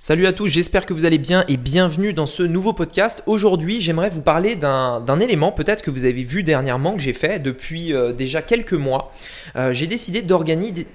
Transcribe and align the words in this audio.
Salut 0.00 0.28
à 0.28 0.32
tous, 0.32 0.46
j'espère 0.46 0.86
que 0.86 0.94
vous 0.94 1.06
allez 1.06 1.18
bien 1.18 1.44
et 1.48 1.56
bienvenue 1.56 2.12
dans 2.12 2.26
ce 2.26 2.44
nouveau 2.44 2.72
podcast. 2.72 3.20
Aujourd'hui, 3.26 3.80
j'aimerais 3.80 4.10
vous 4.10 4.20
parler 4.20 4.54
d'un 4.54 5.18
élément 5.18 5.50
peut-être 5.50 5.82
que 5.82 5.90
vous 5.90 6.04
avez 6.04 6.22
vu 6.22 6.44
dernièrement 6.44 6.94
que 6.94 7.00
j'ai 7.00 7.12
fait 7.12 7.40
depuis 7.40 7.92
euh, 7.92 8.12
déjà 8.12 8.40
quelques 8.40 8.74
mois. 8.74 9.12
Euh, 9.56 9.72
j'ai 9.72 9.88
décidé 9.88 10.22
d'organiser 10.22 10.86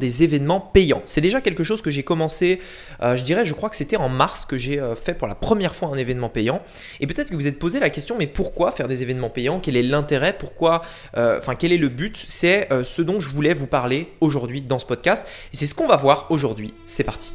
des 0.00 0.22
événements 0.22 0.58
payants. 0.58 1.02
C'est 1.04 1.20
déjà 1.20 1.42
quelque 1.42 1.62
chose 1.62 1.82
que 1.82 1.90
j'ai 1.90 2.02
commencé, 2.02 2.62
euh, 3.02 3.14
je 3.14 3.24
dirais, 3.24 3.44
je 3.44 3.52
crois 3.52 3.68
que 3.68 3.76
c'était 3.76 3.98
en 3.98 4.08
mars 4.08 4.46
que 4.46 4.56
j'ai 4.56 4.82
fait 5.04 5.12
pour 5.12 5.28
la 5.28 5.34
première 5.34 5.74
fois 5.74 5.88
un 5.88 5.98
événement 5.98 6.30
payant. 6.30 6.62
Et 7.00 7.06
peut-être 7.06 7.28
que 7.28 7.34
vous 7.34 7.46
êtes 7.46 7.58
posé 7.58 7.78
la 7.78 7.90
question, 7.90 8.16
mais 8.18 8.26
pourquoi 8.26 8.70
faire 8.70 8.88
des 8.88 9.02
événements 9.02 9.28
payants? 9.28 9.60
Quel 9.60 9.76
est 9.76 9.82
l'intérêt? 9.82 10.32
Pourquoi 10.32 10.80
Enfin, 11.14 11.56
quel 11.56 11.72
est 11.72 11.78
le 11.78 11.88
but? 11.88 12.24
C'est 12.26 12.70
ce 12.84 13.02
dont 13.02 13.20
je 13.20 13.28
voulais 13.28 13.52
vous 13.52 13.66
parler 13.66 14.08
aujourd'hui 14.22 14.62
dans 14.62 14.78
ce 14.78 14.86
podcast. 14.86 15.26
Et 15.52 15.58
c'est 15.58 15.66
ce 15.66 15.74
qu'on 15.74 15.86
va 15.86 15.96
voir 15.96 16.26
aujourd'hui. 16.30 16.72
C'est 16.86 17.04
parti. 17.04 17.34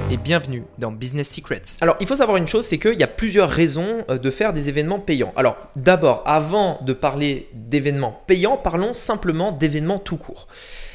et 0.11 0.17
bienvenue 0.17 0.65
dans 0.77 0.91
Business 0.91 1.29
Secrets. 1.29 1.61
Alors, 1.79 1.95
il 2.01 2.07
faut 2.07 2.17
savoir 2.17 2.35
une 2.35 2.47
chose, 2.47 2.65
c'est 2.65 2.77
qu'il 2.77 2.99
y 2.99 3.03
a 3.03 3.07
plusieurs 3.07 3.49
raisons 3.49 4.03
euh, 4.09 4.17
de 4.17 4.29
faire 4.29 4.51
des 4.51 4.67
événements 4.67 4.99
payants. 4.99 5.31
Alors, 5.37 5.55
d'abord, 5.77 6.23
avant 6.25 6.81
de 6.85 6.91
parler 6.91 7.47
d'événements 7.53 8.21
payants, 8.27 8.57
parlons 8.57 8.93
simplement 8.93 9.53
d'événements 9.53 9.99
tout 9.99 10.17
court. 10.17 10.47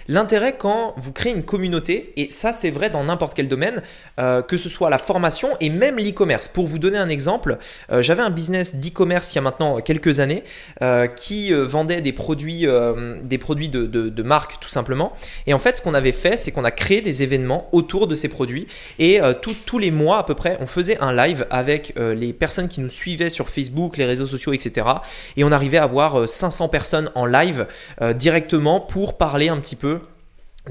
L'intérêt 0.09 0.57
quand 0.57 0.95
vous 0.99 1.11
créez 1.11 1.33
une 1.33 1.43
communauté, 1.43 2.13
et 2.17 2.31
ça 2.31 2.53
c'est 2.53 2.71
vrai 2.71 2.91
dans 2.91 3.03
n'importe 3.03 3.35
quel 3.35 3.49
domaine, 3.49 3.83
euh, 4.21 4.41
que 4.41 4.57
ce 4.57 4.69
soit 4.69 4.89
la 4.89 4.99
formation 4.99 5.49
et 5.61 5.69
même 5.69 5.97
l'e-commerce. 5.97 6.47
Pour 6.47 6.67
vous 6.67 6.79
donner 6.79 6.99
un 6.99 7.09
exemple, 7.09 7.59
euh, 7.91 8.03
j'avais 8.03 8.23
un 8.23 8.31
business 8.31 8.77
d'e-commerce 8.77 9.33
il 9.33 9.37
y 9.37 9.39
a 9.39 9.43
maintenant 9.43 9.81
quelques 9.81 10.21
années 10.21 10.45
qui 11.17 11.53
vendait 11.53 12.01
des 12.01 12.13
produits, 12.13 12.67
des 13.23 13.39
produits 13.39 13.69
de, 13.69 14.23
marque 14.23 14.61
tout 14.61 14.69
simplement. 14.69 15.13
Et 15.47 15.55
en 15.55 15.59
fait 15.59 15.77
ce 15.77 15.83
qu'on 15.83 15.95
avait 15.95 16.13
fait, 16.13 16.37
c'est 16.37 16.53
qu'on 16.53 16.65
a 16.65 16.71
créé 16.71 17.01
des 17.01 17.23
événements 17.23 17.69
autour 17.73 18.07
de 18.07 18.15
ces 18.15 18.29
produits 18.29 18.69
tous 19.67 19.79
les 19.79 19.91
mois 19.91 20.19
à 20.19 20.23
peu 20.23 20.35
près, 20.35 20.57
on 20.61 20.67
faisait 20.67 20.99
un 21.01 21.13
live 21.13 21.47
avec 21.51 21.95
les 21.99 22.33
personnes 22.33 22.69
qui 22.69 22.81
nous 22.81 22.89
suivaient 22.89 23.31
sur 23.31 23.49
Facebook, 23.49 23.97
les 23.97 24.05
réseaux 24.05 24.27
sociaux, 24.27 24.53
etc. 24.53 24.87
Et 25.37 25.45
on 25.45 25.53
arrivait 25.53 25.79
à 25.79 25.85
avoir 25.85 26.29
500 26.29 26.69
personnes 26.69 27.11
en 27.15 27.27
live 27.27 27.67
directement 28.15 28.81
pour 28.81 29.17
parler 29.17 29.49
un 29.49 29.59
petit 29.59 29.77
peu 29.77 30.01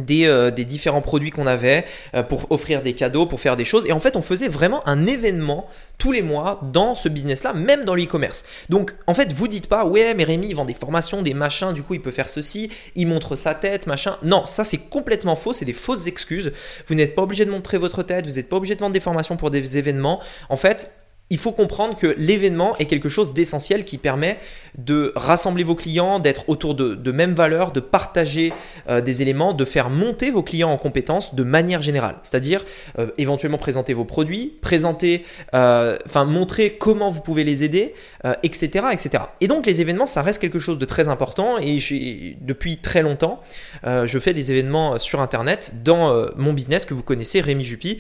euh, 0.10 0.52
des, 0.52 0.66
différents 0.66 1.02
produits 1.02 1.32
qu'on 1.32 1.48
avait 1.48 1.86
euh, 2.14 2.24
pour 2.24 2.52
offrir 2.52 2.82
des 2.82 2.94
cadeaux, 2.94 3.26
pour 3.26 3.40
faire 3.40 3.56
des 3.56 3.66
choses. 3.66 3.86
Et 3.88 3.92
en 3.92 4.00
fait, 4.00 4.16
on 4.16 4.22
faisait 4.22 4.48
vraiment 4.48 4.86
un 4.88 5.08
événement 5.08 5.70
tous 5.98 6.12
les 6.12 6.22
mois 6.22 6.60
dans 6.74 6.96
ce 6.96 7.08
business-là, 7.08 7.54
même 7.54 7.86
dans 7.86 7.96
l'e-commerce. 7.96 8.46
Donc, 8.70 8.94
en 9.08 9.14
fait, 9.14 9.32
vous 9.32 9.48
dites 9.48 9.68
pas, 9.68 9.86
ouais, 9.86 10.14
mais 10.14 10.26
Rémi, 10.26 10.48
il 10.48 10.56
vend 10.56 10.66
des 10.66 10.74
formations, 10.74 11.22
des 11.22 11.34
machins, 11.34 11.72
du 11.74 11.82
coup, 11.82 11.94
il 11.94 12.02
peut 12.02 12.12
faire 12.12 12.30
ceci, 12.30 12.70
il 12.96 13.08
montre 13.08 13.36
sa 13.36 13.56
tête, 13.56 13.88
machin. 13.88 14.18
Non, 14.24 14.44
ça, 14.44 14.66
c'est 14.66 14.90
complètement 14.90 15.36
faux, 15.36 15.54
c'est 15.54 15.66
des 15.66 15.74
fausses 15.74 16.08
excuses. 16.08 16.52
Vous 16.88 16.96
n'êtes 16.96 17.16
pas 17.16 17.22
obligé 17.22 17.46
de 17.46 17.52
montrer 17.52 17.78
votre 17.78 18.04
tête, 18.04 18.26
vous 18.28 18.36
n'êtes 18.36 18.50
pas 18.50 18.58
obligé 18.58 18.76
de 18.76 18.82
vendre 18.82 18.94
des 18.94 19.00
formations 19.00 19.38
pour 19.38 19.50
des 19.50 19.78
événements. 19.78 20.22
En 20.50 20.58
fait, 20.58 20.92
il 21.32 21.40
faut 21.40 21.52
comprendre 21.52 21.96
que 21.98 22.14
l'événement 22.18 22.78
est 22.78 22.86
quelque 22.86 23.10
chose 23.10 23.34
d'essentiel 23.34 23.84
qui 23.84 23.98
permet 23.98 24.38
de 24.78 25.12
rassembler 25.16 25.64
vos 25.64 25.74
clients, 25.74 26.20
d'être 26.20 26.50
autour 26.50 26.76
de, 26.76 27.12
mêmes 27.12 27.34
valeurs, 27.34 27.72
de 27.72 27.80
partager 27.80 28.54
euh, 28.90 29.02
des 29.02 29.24
éléments, 29.24 29.54
de 29.54 29.66
faire 29.66 29.90
monter 29.90 30.30
vos 30.30 30.44
clients 30.44 30.70
en 30.70 30.78
compétences 30.78 31.34
de 31.34 31.42
manière 31.42 31.82
générale. 31.82 32.18
C'est-à-dire 32.22 32.64
euh, 33.00 33.08
éventuellement 33.18 33.58
présenter 33.58 33.96
vos 33.96 34.06
produits, 34.06 34.54
présenter, 34.62 35.26
euh, 35.56 35.98
enfin 36.06 36.26
montrer 36.26 36.78
comment 36.78 37.10
vous 37.10 37.22
pouvez 37.22 37.44
les 37.44 37.64
aider, 37.64 37.96
etc., 38.44 38.86
etc. 38.92 39.24
Et 39.42 39.48
donc 39.48 39.66
les 39.66 39.82
événements, 39.82 40.08
ça 40.08 40.22
reste 40.22 40.40
quelque 40.40 40.60
chose 40.60 40.78
de 40.78 40.86
très 40.86 41.10
important 41.10 41.58
et 41.60 41.80
depuis 42.42 42.78
très 42.78 43.02
longtemps, 43.02 43.42
je 43.84 44.20
fais 44.20 44.34
des 44.34 44.52
événements 44.52 45.00
sur 45.00 45.22
Internet 45.22 45.76
dans 45.84 46.26
mon 46.36 46.54
business 46.54 46.86
que 46.86 46.94
vous 46.94 47.04
connaissez, 47.04 47.42
Rémi 47.42 47.64
Juppy 47.64 48.00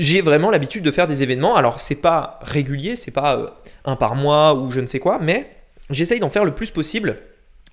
j'ai 0.00 0.22
vraiment 0.22 0.50
l'habitude 0.50 0.82
de 0.82 0.90
faire 0.90 1.06
des 1.06 1.22
événements. 1.22 1.56
Alors, 1.56 1.78
c'est 1.78 2.00
pas 2.00 2.40
régulier, 2.40 2.96
c'est 2.96 3.10
pas 3.10 3.36
euh, 3.36 3.48
un 3.84 3.96
par 3.96 4.16
mois 4.16 4.54
ou 4.54 4.70
je 4.70 4.80
ne 4.80 4.86
sais 4.86 4.98
quoi, 4.98 5.18
mais 5.20 5.50
j'essaye 5.90 6.20
d'en 6.20 6.30
faire 6.30 6.46
le 6.46 6.54
plus 6.54 6.70
possible 6.70 7.18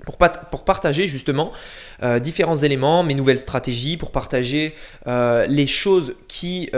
pour, 0.03 0.17
pour 0.17 0.65
partager 0.65 1.07
justement 1.07 1.53
euh, 2.03 2.19
différents 2.19 2.57
éléments, 2.57 3.01
mes 3.01 3.13
nouvelles 3.13 3.39
stratégies, 3.39 3.95
pour 3.95 4.11
partager 4.11 4.75
euh, 5.07 5.45
les 5.47 5.67
choses 5.67 6.15
qui 6.27 6.69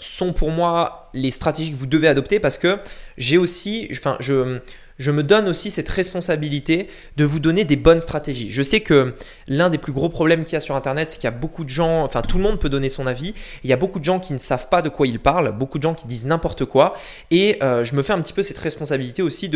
sont 0.00 0.32
pour 0.32 0.50
moi 0.50 1.08
les 1.14 1.30
stratégies 1.30 1.70
que 1.70 1.76
vous 1.76 1.86
devez 1.86 2.08
adopter 2.08 2.40
parce 2.40 2.58
que 2.58 2.80
j'ai 3.16 3.38
aussi, 3.38 3.86
enfin, 3.92 4.16
je 4.18 4.58
je 4.98 5.10
me 5.10 5.22
donne 5.22 5.48
aussi 5.48 5.70
cette 5.70 5.88
responsabilité 5.88 6.88
de 7.16 7.24
vous 7.24 7.38
donner 7.38 7.64
des 7.64 7.76
bonnes 7.76 8.00
stratégies. 8.00 8.50
Je 8.50 8.62
sais 8.62 8.80
que 8.80 9.14
l'un 9.48 9.70
des 9.70 9.78
plus 9.78 9.92
gros 9.92 10.08
problèmes 10.08 10.44
qu'il 10.44 10.54
y 10.54 10.56
a 10.56 10.60
sur 10.60 10.76
Internet, 10.76 11.10
c'est 11.10 11.16
qu'il 11.16 11.24
y 11.24 11.28
a 11.28 11.36
beaucoup 11.36 11.64
de 11.64 11.68
gens, 11.68 12.04
enfin 12.04 12.22
tout 12.22 12.36
le 12.38 12.42
monde 12.42 12.58
peut 12.58 12.68
donner 12.68 12.88
son 12.88 13.06
avis, 13.06 13.34
il 13.64 13.70
y 13.70 13.72
a 13.72 13.76
beaucoup 13.76 13.98
de 13.98 14.04
gens 14.04 14.20
qui 14.20 14.32
ne 14.32 14.38
savent 14.38 14.68
pas 14.68 14.82
de 14.82 14.88
quoi 14.88 15.06
ils 15.06 15.20
parlent, 15.20 15.52
beaucoup 15.52 15.78
de 15.78 15.82
gens 15.82 15.94
qui 15.94 16.06
disent 16.06 16.26
n'importe 16.26 16.64
quoi, 16.64 16.94
et 17.30 17.58
euh, 17.62 17.84
je 17.84 17.94
me 17.94 18.02
fais 18.02 18.12
un 18.12 18.20
petit 18.20 18.32
peu 18.32 18.42
cette 18.42 18.58
responsabilité 18.58 19.22
aussi 19.22 19.50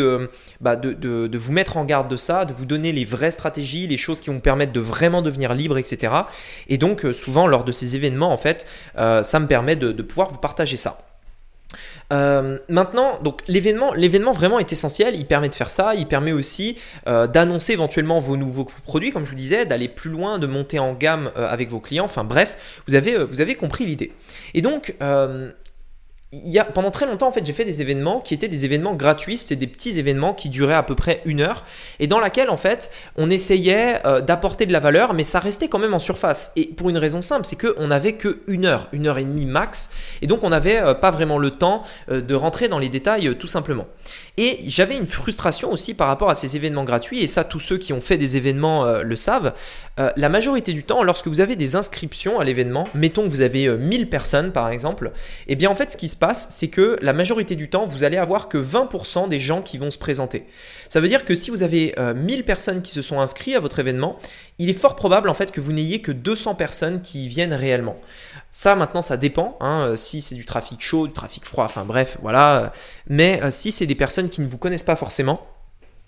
bah, 0.60 0.76
de, 0.76 1.36
vous 1.36 1.52
mettre 1.52 1.76
en 1.76 1.84
garde 1.84 2.08
de 2.08 2.16
ça, 2.16 2.44
de 2.44 2.52
vous 2.52 2.66
donner 2.66 2.92
les 2.92 3.04
vraies 3.04 3.30
stratégies, 3.30 3.86
les 3.86 3.96
choses 3.96 4.20
qui 4.20 4.28
vont 4.28 4.34
vous 4.34 4.40
permettre 4.40 4.72
de 4.72 4.80
vraiment 4.80 5.22
devenir 5.22 5.54
libre, 5.54 5.78
etc. 5.78 6.12
Et 6.68 6.78
donc 6.78 7.04
euh, 7.04 7.12
souvent 7.12 7.46
lors 7.46 7.64
de 7.64 7.72
ces 7.72 7.96
événements, 7.96 8.32
en 8.32 8.36
fait, 8.36 8.66
euh, 8.98 9.22
ça 9.22 9.40
me 9.40 9.46
permet 9.46 9.76
de 9.76 10.02
pouvoir 10.02 10.30
vous 10.30 10.38
partager 10.38 10.76
ça. 10.76 11.09
Euh, 12.12 12.58
maintenant, 12.68 13.18
donc 13.22 13.42
l'événement, 13.48 13.92
vraiment 14.32 14.58
est 14.58 14.72
essentiel. 14.72 15.14
Il 15.14 15.26
permet 15.26 15.48
de 15.48 15.54
faire 15.54 15.70
ça. 15.70 15.94
Il 15.94 16.06
permet 16.06 16.32
aussi 16.32 16.76
euh, 17.06 17.26
d'annoncer 17.26 17.72
éventuellement 17.72 18.20
vos 18.20 18.36
nouveaux 18.36 18.68
produits, 18.84 19.12
comme 19.12 19.24
je 19.24 19.30
vous 19.30 19.36
disais, 19.36 19.66
d'aller 19.66 19.88
plus 19.88 20.10
loin, 20.10 20.38
de 20.38 20.46
monter 20.46 20.78
en 20.78 20.94
gamme 20.94 21.30
euh, 21.36 21.48
avec 21.48 21.70
vos 21.70 21.80
clients. 21.80 22.04
Enfin 22.04 22.24
bref, 22.24 22.82
vous 22.86 22.94
avez, 22.94 23.24
vous 23.24 23.40
avez 23.40 23.54
compris 23.54 23.86
l'idée. 23.86 24.12
Et 24.54 24.62
donc, 24.62 24.94
il 26.32 26.48
y 26.48 26.60
a, 26.60 26.64
pendant 26.64 26.92
très 26.92 27.06
longtemps, 27.06 27.26
en 27.26 27.32
fait, 27.32 27.44
j'ai 27.44 27.52
fait 27.52 27.64
des 27.64 27.82
événements 27.82 28.20
qui 28.20 28.34
étaient 28.34 28.46
des 28.46 28.64
événements 28.64 28.94
gratuits. 28.94 29.36
C'était 29.36 29.56
des 29.56 29.66
petits 29.66 29.98
événements 29.98 30.32
qui 30.32 30.48
duraient 30.48 30.74
à 30.74 30.84
peu 30.84 30.94
près 30.94 31.22
une 31.24 31.40
heure 31.40 31.64
et 31.98 32.06
dans 32.06 32.20
laquelle, 32.20 32.50
en 32.50 32.56
fait, 32.56 32.92
on 33.16 33.28
essayait 33.30 34.00
euh, 34.06 34.20
d'apporter 34.20 34.64
de 34.64 34.72
la 34.72 34.78
valeur, 34.78 35.12
mais 35.12 35.24
ça 35.24 35.40
restait 35.40 35.66
quand 35.66 35.80
même 35.80 35.92
en 35.92 35.98
surface. 35.98 36.52
Et 36.54 36.66
pour 36.66 36.88
une 36.88 36.98
raison 36.98 37.20
simple, 37.20 37.46
c'est 37.46 37.56
qu'on 37.56 37.88
n'avait 37.88 38.12
que 38.12 38.42
une 38.46 38.64
heure, 38.64 38.86
une 38.92 39.08
heure 39.08 39.18
et 39.18 39.24
demie 39.24 39.44
max. 39.44 39.90
Et 40.22 40.28
donc, 40.28 40.44
on 40.44 40.50
n'avait 40.50 40.80
euh, 40.80 40.94
pas 40.94 41.10
vraiment 41.10 41.36
le 41.36 41.50
temps 41.50 41.82
euh, 42.12 42.20
de 42.20 42.34
rentrer 42.36 42.68
dans 42.68 42.78
les 42.78 42.88
détails 42.88 43.36
tout 43.36 43.48
simplement. 43.48 43.88
Et 44.36 44.60
j'avais 44.68 44.96
une 44.96 45.08
frustration 45.08 45.72
aussi 45.72 45.94
par 45.94 46.06
rapport 46.06 46.30
à 46.30 46.34
ces 46.34 46.54
événements 46.54 46.84
gratuits. 46.84 47.24
Et 47.24 47.26
ça, 47.26 47.42
tous 47.42 47.58
ceux 47.58 47.76
qui 47.76 47.92
ont 47.92 48.00
fait 48.00 48.18
des 48.18 48.36
événements 48.36 49.00
le 49.02 49.16
savent. 49.16 49.52
la 49.98 50.28
majorité 50.28 50.72
du 50.72 50.84
temps, 50.84 51.02
lorsque 51.02 51.26
vous 51.26 51.40
avez 51.40 51.56
des 51.56 51.76
inscriptions 51.76 52.40
à 52.40 52.44
l'événement, 52.44 52.84
mettons 52.94 53.24
que 53.24 53.28
vous 53.28 53.42
avez 53.42 53.68
1000 53.68 54.08
personnes 54.08 54.52
par 54.52 54.70
exemple, 54.70 55.12
et 55.46 55.52
eh 55.52 55.56
bien 55.56 55.68
en 55.68 55.74
fait, 55.74 55.90
ce 55.90 55.96
qui 55.96 56.08
se 56.08 56.16
c'est 56.34 56.68
que 56.68 56.98
la 57.00 57.12
majorité 57.12 57.56
du 57.56 57.70
temps, 57.70 57.86
vous 57.86 58.04
allez 58.04 58.16
avoir 58.16 58.48
que 58.48 58.58
20% 58.58 59.28
des 59.28 59.40
gens 59.40 59.62
qui 59.62 59.78
vont 59.78 59.90
se 59.90 59.98
présenter. 59.98 60.46
Ça 60.88 61.00
veut 61.00 61.08
dire 61.08 61.24
que 61.24 61.34
si 61.34 61.50
vous 61.50 61.62
avez 61.62 61.94
1000 61.98 62.40
euh, 62.40 62.42
personnes 62.42 62.82
qui 62.82 62.92
se 62.92 63.02
sont 63.02 63.20
inscrites 63.20 63.56
à 63.56 63.60
votre 63.60 63.78
événement, 63.78 64.18
il 64.58 64.68
est 64.68 64.74
fort 64.74 64.96
probable 64.96 65.28
en 65.28 65.34
fait 65.34 65.50
que 65.50 65.60
vous 65.60 65.72
n'ayez 65.72 66.02
que 66.02 66.12
200 66.12 66.54
personnes 66.54 67.00
qui 67.00 67.26
viennent 67.28 67.54
réellement. 67.54 67.96
Ça 68.50 68.76
maintenant 68.76 69.02
ça 69.02 69.16
dépend, 69.16 69.56
hein, 69.60 69.86
euh, 69.88 69.96
si 69.96 70.20
c'est 70.20 70.34
du 70.34 70.44
trafic 70.44 70.80
chaud, 70.82 71.06
du 71.06 71.12
trafic 71.12 71.44
froid, 71.44 71.64
enfin 71.64 71.84
bref, 71.84 72.18
voilà. 72.20 72.72
Mais 73.08 73.40
euh, 73.42 73.50
si 73.50 73.72
c'est 73.72 73.86
des 73.86 73.94
personnes 73.94 74.28
qui 74.28 74.40
ne 74.40 74.48
vous 74.48 74.58
connaissent 74.58 74.82
pas 74.82 74.96
forcément, 74.96 75.46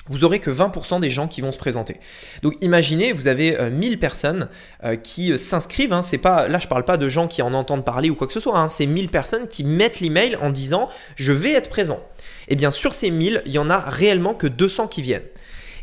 vous 0.09 0.25
aurez 0.25 0.41
que 0.41 0.51
20% 0.51 1.01
des 1.01 1.11
gens 1.11 1.29
qui 1.29 1.41
vont 1.41 1.53
se 1.53 1.59
présenter. 1.59 1.97
Donc 2.43 2.55
imaginez, 2.61 3.13
vous 3.13 3.29
avez 3.29 3.57
1000 3.71 3.95
euh, 3.95 3.97
personnes 3.97 4.49
euh, 4.85 4.97
qui 4.97 5.33
euh, 5.33 5.37
s'inscrivent. 5.37 5.93
Hein, 5.93 6.03
c'est 6.03 6.19
pas, 6.19 6.49
là, 6.49 6.59
je 6.59 6.67
parle 6.67 6.85
pas 6.85 6.97
de 6.97 7.09
gens 7.09 7.29
qui 7.29 7.41
en 7.43 7.55
entendent 7.55 7.85
parler 7.85 8.11
ou 8.11 8.17
quoi 8.17 8.27
que 8.27 8.33
ce 8.33 8.41
soit. 8.41 8.59
Hein, 8.59 8.69
c'est 8.69 8.87
1000 8.87 9.09
personnes 9.09 9.47
qui 9.47 9.63
mettent 9.63 10.01
l'email 10.01 10.37
en 10.37 10.51
disant 10.51 10.89
je 11.17 11.33
vais 11.33 11.53
être 11.53 11.71
présent. 11.71 12.01
Et 12.49 12.55
eh 12.55 12.57
bien 12.57 12.71
sur 12.71 12.93
ces 12.93 13.11
1000, 13.11 13.43
il 13.47 13.53
y 13.53 13.59
en 13.59 13.71
a 13.71 13.79
réellement 13.79 14.35
que 14.35 14.49
200 14.49 14.89
qui 14.89 15.03
viennent. 15.03 15.23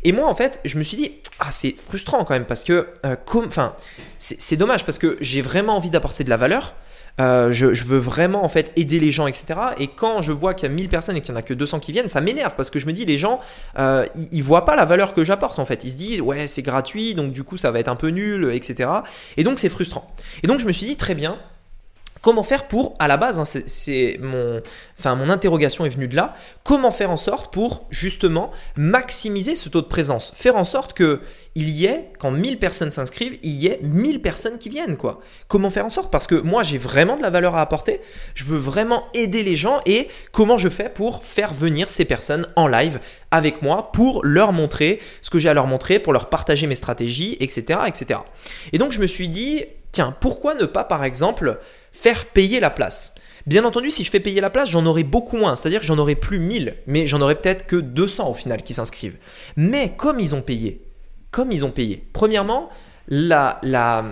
Et 0.04 0.12
moi, 0.12 0.26
en 0.26 0.34
fait, 0.34 0.60
je 0.64 0.78
me 0.78 0.82
suis 0.82 0.96
dit, 0.96 1.12
ah, 1.40 1.50
c'est 1.50 1.74
frustrant 1.88 2.24
quand 2.24 2.34
même 2.34 2.46
parce 2.46 2.64
que, 2.64 2.88
enfin, 3.34 3.74
c'est 4.18 4.56
dommage 4.56 4.84
parce 4.84 4.98
que 4.98 5.18
j'ai 5.20 5.42
vraiment 5.42 5.76
envie 5.76 5.90
d'apporter 5.90 6.24
de 6.24 6.30
la 6.30 6.38
valeur. 6.38 6.74
Euh, 7.20 7.52
je, 7.52 7.84
veux 7.84 7.98
vraiment 7.98 8.44
en 8.44 8.48
fait 8.48 8.72
aider 8.76 8.98
les 8.98 9.12
gens, 9.12 9.26
etc. 9.26 9.58
Et 9.78 9.88
quand 9.88 10.22
je 10.22 10.32
vois 10.32 10.54
qu'il 10.54 10.68
y 10.68 10.72
a 10.72 10.74
1000 10.74 10.88
personnes 10.88 11.16
et 11.16 11.20
qu'il 11.20 11.34
n'y 11.34 11.36
en 11.36 11.40
a 11.40 11.42
que 11.42 11.52
200 11.52 11.80
qui 11.80 11.92
viennent, 11.92 12.08
ça 12.08 12.20
m'énerve 12.20 12.54
parce 12.56 12.70
que 12.70 12.78
je 12.78 12.86
me 12.86 12.92
dis 12.92 13.04
les 13.04 13.18
gens, 13.18 13.40
euh, 13.78 14.06
ils, 14.32 14.42
voient 14.42 14.64
pas 14.64 14.74
la 14.74 14.86
valeur 14.86 15.12
que 15.12 15.22
j'apporte 15.22 15.58
en 15.58 15.66
fait. 15.66 15.84
Ils 15.84 15.90
se 15.90 15.96
disent 15.96 16.20
ouais 16.22 16.46
c'est 16.46 16.62
gratuit, 16.62 17.14
donc 17.14 17.32
du 17.32 17.44
coup 17.44 17.58
ça 17.58 17.70
va 17.70 17.78
être 17.78 17.88
un 17.88 17.96
peu 17.96 18.08
nul, 18.08 18.50
etc. 18.52 18.88
Et 19.36 19.44
donc 19.44 19.58
c'est 19.58 19.68
frustrant. 19.68 20.10
Et 20.42 20.46
donc 20.46 20.60
je 20.60 20.66
me 20.66 20.72
suis 20.72 20.86
dit 20.86 20.96
très 20.96 21.14
bien, 21.14 21.38
Comment 22.22 22.42
faire 22.42 22.68
pour, 22.68 22.96
à 22.98 23.08
la 23.08 23.16
base, 23.16 23.38
hein, 23.38 23.44
c'est 23.46 24.18
mon, 24.20 24.60
enfin 24.98 25.14
mon 25.14 25.30
interrogation 25.30 25.86
est 25.86 25.88
venue 25.88 26.06
de 26.06 26.16
là. 26.16 26.34
Comment 26.64 26.90
faire 26.90 27.10
en 27.10 27.16
sorte 27.16 27.50
pour 27.50 27.86
justement 27.88 28.50
maximiser 28.76 29.56
ce 29.56 29.70
taux 29.70 29.80
de 29.80 29.86
présence, 29.86 30.34
faire 30.36 30.56
en 30.56 30.64
sorte 30.64 30.92
que 30.92 31.22
il 31.56 31.70
y 31.70 31.86
ait, 31.86 32.12
quand 32.18 32.30
1000 32.30 32.58
personnes 32.58 32.90
s'inscrivent, 32.92 33.38
il 33.42 33.52
y 33.52 33.66
ait 33.66 33.80
1000 33.82 34.22
personnes 34.22 34.58
qui 34.58 34.68
viennent, 34.68 34.96
quoi. 34.96 35.20
Comment 35.48 35.70
faire 35.70 35.84
en 35.84 35.90
sorte? 35.90 36.12
Parce 36.12 36.26
que 36.26 36.36
moi, 36.36 36.62
j'ai 36.62 36.78
vraiment 36.78 37.16
de 37.16 37.22
la 37.22 37.30
valeur 37.30 37.56
à 37.56 37.60
apporter, 37.60 38.00
je 38.34 38.44
veux 38.44 38.58
vraiment 38.58 39.04
aider 39.14 39.42
les 39.42 39.56
gens 39.56 39.80
et 39.84 40.08
comment 40.32 40.58
je 40.58 40.68
fais 40.68 40.88
pour 40.88 41.24
faire 41.24 41.52
venir 41.52 41.90
ces 41.90 42.04
personnes 42.04 42.46
en 42.54 42.68
live 42.68 43.00
avec 43.30 43.62
moi 43.62 43.90
pour 43.92 44.24
leur 44.24 44.52
montrer 44.52 45.00
ce 45.22 45.30
que 45.30 45.38
j'ai 45.38 45.48
à 45.48 45.54
leur 45.54 45.66
montrer, 45.66 45.98
pour 45.98 46.12
leur 46.12 46.28
partager 46.28 46.66
mes 46.66 46.76
stratégies, 46.76 47.36
etc., 47.40 47.80
etc. 47.86 48.20
Et 48.72 48.78
donc, 48.78 48.92
je 48.92 49.00
me 49.00 49.06
suis 49.06 49.28
dit, 49.28 49.64
tiens, 49.90 50.14
pourquoi 50.20 50.54
ne 50.54 50.66
pas, 50.66 50.84
par 50.84 51.02
exemple, 51.02 51.58
faire 51.92 52.26
payer 52.26 52.60
la 52.60 52.70
place? 52.70 53.14
Bien 53.46 53.64
entendu, 53.64 53.90
si 53.90 54.04
je 54.04 54.10
fais 54.10 54.20
payer 54.20 54.40
la 54.40 54.50
place, 54.50 54.70
j'en 54.70 54.86
aurai 54.86 55.02
beaucoup 55.02 55.36
moins. 55.36 55.56
C'est-à-dire 55.56 55.80
que 55.80 55.86
j'en 55.86 55.98
aurai 55.98 56.14
plus 56.14 56.38
1000, 56.38 56.76
mais 56.86 57.06
j'en 57.06 57.20
aurai 57.20 57.34
peut-être 57.34 57.66
que 57.66 57.76
200 57.76 58.28
au 58.28 58.34
final 58.34 58.62
qui 58.62 58.74
s'inscrivent. 58.74 59.16
Mais 59.56 59.94
comme 59.96 60.20
ils 60.20 60.34
ont 60.34 60.42
payé, 60.42 60.82
comme 61.30 61.52
ils 61.52 61.64
ont 61.64 61.70
payé, 61.70 62.04
premièrement, 62.12 62.70
la, 63.08 63.58
la, 63.62 64.04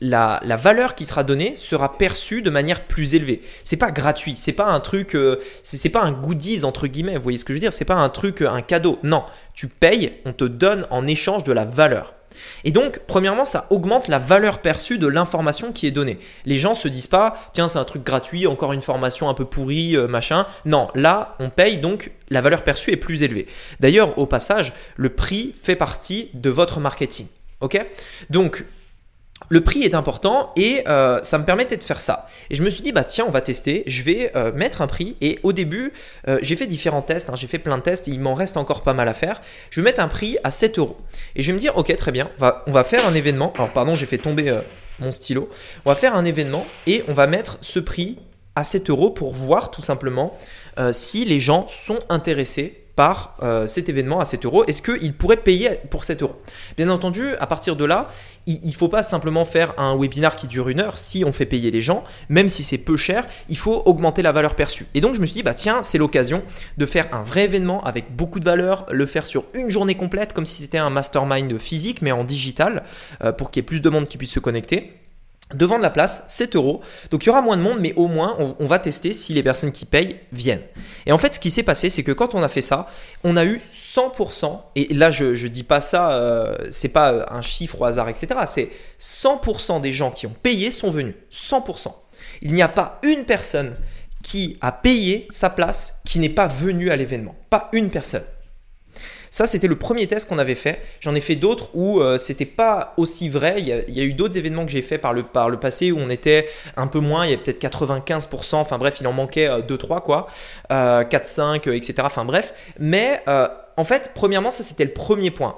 la, 0.00 0.40
la, 0.42 0.56
valeur 0.56 0.94
qui 0.94 1.04
sera 1.04 1.24
donnée 1.24 1.56
sera 1.56 1.98
perçue 1.98 2.40
de 2.40 2.50
manière 2.50 2.86
plus 2.86 3.14
élevée. 3.14 3.42
C'est 3.64 3.76
pas 3.76 3.90
gratuit, 3.90 4.34
c'est 4.34 4.52
pas 4.52 4.66
un 4.66 4.80
truc, 4.80 5.14
euh, 5.14 5.40
c'est 5.62 5.90
pas 5.90 6.02
un 6.02 6.12
goodies 6.12 6.64
entre 6.64 6.86
guillemets. 6.86 7.16
Vous 7.16 7.22
voyez 7.22 7.38
ce 7.38 7.44
que 7.44 7.52
je 7.52 7.56
veux 7.56 7.60
dire 7.60 7.72
C'est 7.72 7.84
pas 7.84 7.94
un 7.94 8.08
truc, 8.08 8.40
un 8.40 8.62
cadeau. 8.62 8.98
Non, 9.02 9.24
tu 9.52 9.68
payes, 9.68 10.14
on 10.24 10.32
te 10.32 10.44
donne 10.44 10.86
en 10.90 11.06
échange 11.06 11.44
de 11.44 11.52
la 11.52 11.66
valeur. 11.66 12.14
Et 12.64 12.70
donc, 12.70 13.00
premièrement, 13.06 13.44
ça 13.44 13.66
augmente 13.70 14.08
la 14.08 14.18
valeur 14.18 14.60
perçue 14.60 14.98
de 14.98 15.06
l'information 15.06 15.72
qui 15.72 15.86
est 15.86 15.90
donnée. 15.90 16.18
Les 16.44 16.58
gens 16.58 16.74
se 16.74 16.88
disent 16.88 17.06
pas, 17.06 17.50
tiens, 17.52 17.68
c'est 17.68 17.78
un 17.78 17.84
truc 17.84 18.04
gratuit, 18.04 18.46
encore 18.46 18.72
une 18.72 18.82
formation 18.82 19.28
un 19.28 19.34
peu 19.34 19.44
pourrie, 19.44 19.96
euh, 19.96 20.06
machin. 20.06 20.46
Non, 20.64 20.88
là, 20.94 21.36
on 21.38 21.50
paye, 21.50 21.78
donc 21.78 22.12
la 22.28 22.40
valeur 22.40 22.62
perçue 22.62 22.92
est 22.92 22.96
plus 22.96 23.22
élevée. 23.22 23.46
D'ailleurs, 23.80 24.18
au 24.18 24.26
passage, 24.26 24.72
le 24.96 25.10
prix 25.10 25.54
fait 25.60 25.76
partie 25.76 26.30
de 26.34 26.50
votre 26.50 26.80
marketing. 26.80 27.26
Ok? 27.60 27.84
Donc, 28.30 28.64
le 29.48 29.62
prix 29.62 29.82
est 29.82 29.94
important 29.94 30.52
et 30.56 30.82
euh, 30.88 31.20
ça 31.22 31.38
me 31.38 31.44
permettait 31.44 31.76
de 31.76 31.82
faire 31.82 32.00
ça. 32.00 32.28
Et 32.50 32.54
je 32.54 32.62
me 32.62 32.70
suis 32.70 32.82
dit, 32.82 32.92
bah 32.92 33.04
tiens, 33.04 33.24
on 33.26 33.30
va 33.30 33.40
tester, 33.40 33.82
je 33.86 34.02
vais 34.02 34.32
euh, 34.36 34.52
mettre 34.52 34.82
un 34.82 34.86
prix. 34.86 35.16
Et 35.20 35.38
au 35.42 35.52
début, 35.52 35.92
euh, 36.28 36.38
j'ai 36.42 36.56
fait 36.56 36.66
différents 36.66 37.02
tests, 37.02 37.30
hein. 37.30 37.36
j'ai 37.36 37.46
fait 37.46 37.58
plein 37.58 37.78
de 37.78 37.82
tests 37.82 38.06
il 38.06 38.20
m'en 38.20 38.34
reste 38.34 38.56
encore 38.56 38.82
pas 38.82 38.92
mal 38.92 39.08
à 39.08 39.14
faire. 39.14 39.40
Je 39.70 39.80
vais 39.80 39.84
mettre 39.84 40.00
un 40.00 40.08
prix 40.08 40.36
à 40.44 40.50
7 40.50 40.78
euros. 40.78 40.96
Et 41.34 41.42
je 41.42 41.48
vais 41.48 41.54
me 41.54 41.60
dire, 41.60 41.76
ok, 41.76 41.94
très 41.96 42.12
bien, 42.12 42.30
va, 42.38 42.64
on 42.66 42.72
va 42.72 42.84
faire 42.84 43.06
un 43.06 43.14
événement. 43.14 43.52
Alors, 43.56 43.70
pardon, 43.70 43.94
j'ai 43.94 44.06
fait 44.06 44.18
tomber 44.18 44.56
mon 44.98 45.12
stylo. 45.12 45.48
On 45.84 45.90
va 45.90 45.96
faire 45.96 46.14
un 46.14 46.24
événement 46.24 46.66
et 46.86 47.02
on 47.08 47.12
va 47.12 47.26
mettre 47.26 47.58
ce 47.60 47.80
prix 47.80 48.18
à 48.54 48.64
7 48.64 48.90
euros 48.90 49.10
pour 49.10 49.32
voir 49.32 49.70
tout 49.70 49.82
simplement 49.82 50.36
si 50.92 51.24
les 51.24 51.40
gens 51.40 51.66
sont 51.68 51.98
intéressés 52.08 52.79
par 53.00 53.34
euh, 53.42 53.66
cet 53.66 53.88
événement 53.88 54.20
à 54.20 54.26
7 54.26 54.44
euros 54.44 54.62
Est-ce 54.66 54.82
qu'il 54.82 55.14
pourrait 55.14 55.38
payer 55.38 55.70
pour 55.88 56.04
7 56.04 56.20
euros? 56.20 56.36
Bien 56.76 56.90
entendu, 56.90 57.34
à 57.40 57.46
partir 57.46 57.74
de 57.74 57.86
là, 57.86 58.10
il 58.46 58.60
ne 58.62 58.72
faut 58.72 58.88
pas 58.88 59.02
simplement 59.02 59.46
faire 59.46 59.72
un 59.78 59.96
webinar 59.98 60.36
qui 60.36 60.46
dure 60.46 60.68
une 60.68 60.80
heure. 60.80 60.98
Si 60.98 61.24
on 61.24 61.32
fait 61.32 61.46
payer 61.46 61.70
les 61.70 61.80
gens, 61.80 62.04
même 62.28 62.50
si 62.50 62.62
c'est 62.62 62.76
peu 62.76 62.98
cher, 62.98 63.26
il 63.48 63.56
faut 63.56 63.80
augmenter 63.86 64.20
la 64.20 64.32
valeur 64.32 64.54
perçue. 64.54 64.84
Et 64.92 65.00
donc 65.00 65.14
je 65.14 65.20
me 65.22 65.24
suis 65.24 65.36
dit, 65.36 65.42
bah 65.42 65.54
tiens, 65.54 65.82
c'est 65.82 65.96
l'occasion 65.96 66.42
de 66.76 66.84
faire 66.84 67.08
un 67.14 67.22
vrai 67.22 67.44
événement 67.44 67.82
avec 67.84 68.14
beaucoup 68.14 68.38
de 68.38 68.44
valeur, 68.44 68.84
le 68.90 69.06
faire 69.06 69.24
sur 69.24 69.44
une 69.54 69.70
journée 69.70 69.94
complète, 69.94 70.34
comme 70.34 70.44
si 70.44 70.60
c'était 70.60 70.76
un 70.76 70.90
mastermind 70.90 71.56
physique, 71.56 72.02
mais 72.02 72.12
en 72.12 72.22
digital, 72.22 72.82
euh, 73.24 73.32
pour 73.32 73.50
qu'il 73.50 73.62
y 73.62 73.64
ait 73.64 73.66
plus 73.66 73.80
de 73.80 73.88
monde 73.88 74.08
qui 74.08 74.18
puisse 74.18 74.32
se 74.32 74.40
connecter 74.40 74.92
devant 75.54 75.78
de 75.78 75.82
la 75.82 75.90
place, 75.90 76.24
7 76.28 76.56
euros. 76.56 76.80
Donc 77.10 77.24
il 77.24 77.28
y 77.28 77.30
aura 77.30 77.42
moins 77.42 77.56
de 77.56 77.62
monde, 77.62 77.78
mais 77.80 77.92
au 77.94 78.06
moins 78.06 78.36
on, 78.58 78.66
va 78.66 78.78
tester 78.78 79.12
si 79.12 79.34
les 79.34 79.42
personnes 79.42 79.72
qui 79.72 79.84
payent 79.84 80.20
viennent. 80.32 80.62
Et 81.06 81.12
en 81.12 81.18
fait, 81.18 81.34
ce 81.34 81.40
qui 81.40 81.50
s'est 81.50 81.62
passé, 81.62 81.90
c'est 81.90 82.02
que 82.02 82.12
quand 82.12 82.34
on 82.34 82.42
a 82.42 82.48
fait 82.48 82.62
ça, 82.62 82.88
on 83.24 83.36
a 83.36 83.44
eu 83.44 83.60
100%, 83.72 84.60
et 84.76 84.94
là 84.94 85.10
je 85.10 85.24
ne 85.26 85.48
dis 85.48 85.64
pas 85.64 85.80
ça, 85.80 86.12
euh, 86.12 86.54
c'est 86.70 86.88
pas 86.88 87.26
un 87.30 87.42
chiffre 87.42 87.80
au 87.80 87.84
hasard, 87.84 88.08
etc. 88.08 88.28
C'est 88.46 88.70
100% 89.00 89.80
des 89.80 89.92
gens 89.92 90.10
qui 90.10 90.26
ont 90.26 90.34
payé 90.42 90.70
sont 90.70 90.90
venus. 90.90 91.14
100%. 91.32 91.92
Il 92.42 92.54
n'y 92.54 92.62
a 92.62 92.68
pas 92.68 92.98
une 93.02 93.24
personne 93.24 93.76
qui 94.22 94.58
a 94.60 94.72
payé 94.72 95.26
sa 95.30 95.50
place 95.50 96.00
qui 96.04 96.18
n'est 96.18 96.28
pas 96.28 96.46
venue 96.46 96.90
à 96.90 96.96
l'événement. 96.96 97.34
Pas 97.48 97.68
une 97.72 97.90
personne. 97.90 98.24
Ça, 99.30 99.46
c'était 99.46 99.68
le 99.68 99.78
premier 99.78 100.08
test 100.08 100.28
qu'on 100.28 100.38
avait 100.38 100.56
fait. 100.56 100.82
J'en 101.00 101.14
ai 101.14 101.20
fait 101.20 101.36
d'autres 101.36 101.70
où 101.74 102.00
euh, 102.00 102.18
c'était 102.18 102.44
pas 102.44 102.94
aussi 102.96 103.28
vrai. 103.28 103.56
Il 103.58 103.66
y 103.66 104.00
a, 104.00 104.04
eu 104.04 104.12
d'autres 104.12 104.36
événements 104.36 104.64
que 104.64 104.72
j'ai 104.72 104.82
fait 104.82 104.98
par 104.98 105.12
le, 105.12 105.22
par 105.22 105.48
le 105.48 105.58
passé 105.58 105.92
où 105.92 105.98
on 105.98 106.10
était 106.10 106.48
un 106.76 106.88
peu 106.88 106.98
moins. 106.98 107.24
Il 107.24 107.30
y 107.30 107.32
avait 107.32 107.42
peut-être 107.42 107.62
95%. 107.62 108.56
Enfin 108.56 108.76
bref, 108.76 108.98
il 109.00 109.06
en 109.06 109.12
manquait 109.12 109.48
2-3 109.48 109.98
euh, 109.98 110.00
quoi. 110.00 110.26
4-5, 110.68 111.68
euh, 111.68 111.76
etc. 111.76 111.94
Enfin 112.00 112.24
bref. 112.24 112.54
Mais 112.78 113.22
en 113.76 113.84
fait, 113.84 114.10
premièrement, 114.14 114.50
ça 114.50 114.64
c'était 114.64 114.84
le 114.84 114.92
premier 114.92 115.30
point 115.30 115.56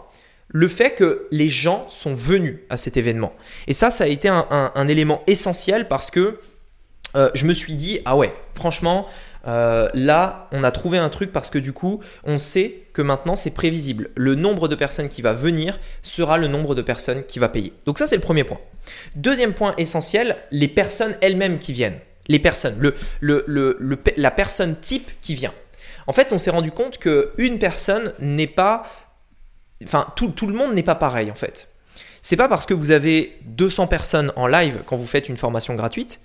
le 0.55 0.69
fait 0.69 0.91
que 0.91 1.29
les 1.31 1.49
gens 1.49 1.87
sont 1.89 2.15
venus 2.15 2.59
à 2.69 2.77
cet 2.77 2.99
événement. 2.99 3.33
Et 3.69 3.73
ça, 3.73 3.91
ça 3.91 4.05
a 4.05 4.07
été 4.07 4.29
un, 4.29 4.87
élément 4.87 5.23
essentiel 5.27 5.89
parce 5.89 6.11
que 6.11 6.41
je 7.15 7.47
me 7.47 7.55
suis 7.55 7.73
dit, 7.73 8.01
ah 8.05 8.19
ouais, 8.19 8.35
franchement, 8.55 9.09
euh, 9.47 9.89
là, 9.95 10.49
on 10.53 10.65
a 10.65 10.71
trouvé 10.71 10.99
un 10.99 11.09
truc 11.09 11.33
parce 11.33 11.51
que 11.51 11.59
du 11.59 11.73
coup, 11.73 12.01
on 12.25 12.39
sait 12.39 12.85
que 12.93 13.03
maintenant 13.03 13.37
c'est 13.37 13.55
prévisible. 13.55 14.11
Le 14.15 14.35
nombre 14.35 14.69
de 14.69 14.75
personnes 14.75 15.09
qui 15.09 15.23
va 15.23 15.33
venir 15.33 15.79
sera 16.03 16.39
le 16.39 16.49
nombre 16.49 16.75
de 16.75 16.83
personnes 16.83 17.25
qui 17.25 17.39
va 17.39 17.49
payer. 17.49 17.73
Donc 17.87 17.99
ça, 17.99 18.07
c'est 18.07 18.17
le 18.17 18.23
premier 18.23 18.45
point. 18.45 18.61
Deuxième 19.15 19.55
point 19.55 19.75
essentiel, 19.79 20.37
les 20.51 20.69
personnes 20.69 21.17
elles-mêmes 21.21 21.59
qui 21.59 21.73
viennent. 21.73 21.99
Les 22.29 22.39
personnes, 22.39 22.93
la 23.21 24.31
personne 24.31 24.77
type 24.81 25.11
qui 25.21 25.35
vient. 25.35 25.53
En 26.07 26.13
fait, 26.13 26.33
on 26.33 26.39
s'est 26.39 26.51
rendu 26.51 26.71
compte 26.71 26.99
qu'une 26.99 27.59
personne 27.59 28.13
n'est 28.21 28.47
pas... 28.47 28.85
Enfin, 29.83 30.07
tout 30.15 30.47
le 30.47 30.55
monde 30.55 30.75
n'est 30.75 30.85
pas 30.85 30.95
pareil 30.95 31.31
en 31.31 31.35
fait. 31.35 31.69
C'est 32.23 32.37
pas 32.37 32.49
parce 32.49 32.67
que 32.67 32.75
vous 32.75 32.93
avez 32.93 33.37
200 33.47 33.89
personnes 33.89 34.33
en 34.37 34.47
live 34.47 34.83
quand 34.87 34.97
vous 34.97 35.07
faites 35.07 35.29
une 35.29 35.37
formation 35.37 35.75
gratuite 35.75 36.21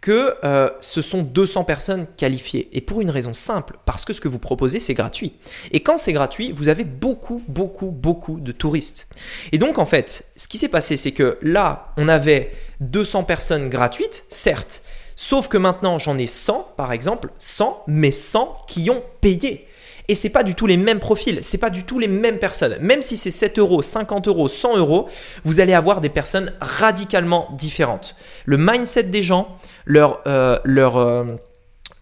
que 0.00 0.34
euh, 0.44 0.70
ce 0.80 1.02
sont 1.02 1.22
200 1.22 1.64
personnes 1.64 2.06
qualifiées. 2.16 2.68
Et 2.72 2.80
pour 2.80 3.00
une 3.00 3.10
raison 3.10 3.32
simple, 3.32 3.76
parce 3.84 4.04
que 4.04 4.12
ce 4.12 4.20
que 4.20 4.28
vous 4.28 4.38
proposez, 4.38 4.80
c'est 4.80 4.94
gratuit. 4.94 5.34
Et 5.72 5.80
quand 5.80 5.98
c'est 5.98 6.12
gratuit, 6.12 6.52
vous 6.52 6.68
avez 6.68 6.84
beaucoup, 6.84 7.42
beaucoup, 7.48 7.90
beaucoup 7.90 8.40
de 8.40 8.52
touristes. 8.52 9.08
Et 9.52 9.58
donc, 9.58 9.78
en 9.78 9.86
fait, 9.86 10.24
ce 10.36 10.48
qui 10.48 10.58
s'est 10.58 10.68
passé, 10.68 10.96
c'est 10.96 11.12
que 11.12 11.38
là, 11.42 11.92
on 11.96 12.08
avait 12.08 12.52
200 12.80 13.24
personnes 13.24 13.68
gratuites, 13.68 14.24
certes, 14.28 14.82
sauf 15.16 15.48
que 15.48 15.58
maintenant, 15.58 15.98
j'en 15.98 16.16
ai 16.16 16.26
100, 16.26 16.74
par 16.76 16.92
exemple, 16.92 17.30
100, 17.38 17.84
mais 17.86 18.12
100 18.12 18.64
qui 18.66 18.90
ont 18.90 19.02
payé. 19.20 19.66
Et 20.10 20.16
c'est 20.16 20.28
pas 20.28 20.42
du 20.42 20.56
tout 20.56 20.66
les 20.66 20.76
mêmes 20.76 20.98
profils, 20.98 21.38
c'est 21.40 21.56
pas 21.56 21.70
du 21.70 21.84
tout 21.84 22.00
les 22.00 22.08
mêmes 22.08 22.40
personnes. 22.40 22.76
Même 22.80 23.00
si 23.00 23.16
c'est 23.16 23.30
7 23.30 23.60
euros, 23.60 23.80
50 23.80 24.26
euros, 24.26 24.48
100 24.48 24.76
euros, 24.76 25.08
vous 25.44 25.60
allez 25.60 25.72
avoir 25.72 26.00
des 26.00 26.08
personnes 26.08 26.52
radicalement 26.60 27.48
différentes. 27.56 28.16
Le 28.44 28.56
mindset 28.56 29.04
des 29.04 29.22
gens, 29.22 29.56
leur, 29.84 30.20
euh, 30.26 30.58
leur 30.64 30.96
euh, 30.96 31.36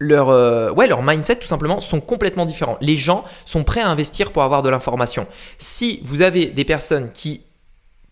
euh, 0.01 0.87
leur 0.87 1.03
mindset 1.03 1.35
tout 1.35 1.45
simplement 1.45 1.81
sont 1.81 2.01
complètement 2.01 2.45
différents. 2.45 2.77
Les 2.81 2.95
gens 2.95 3.25
sont 3.45 3.63
prêts 3.63 3.81
à 3.81 3.89
investir 3.89 4.31
pour 4.31 4.41
avoir 4.41 4.63
de 4.63 4.69
l'information. 4.69 5.27
Si 5.59 6.01
vous 6.03 6.23
avez 6.23 6.47
des 6.47 6.65
personnes 6.65 7.11
qui 7.11 7.43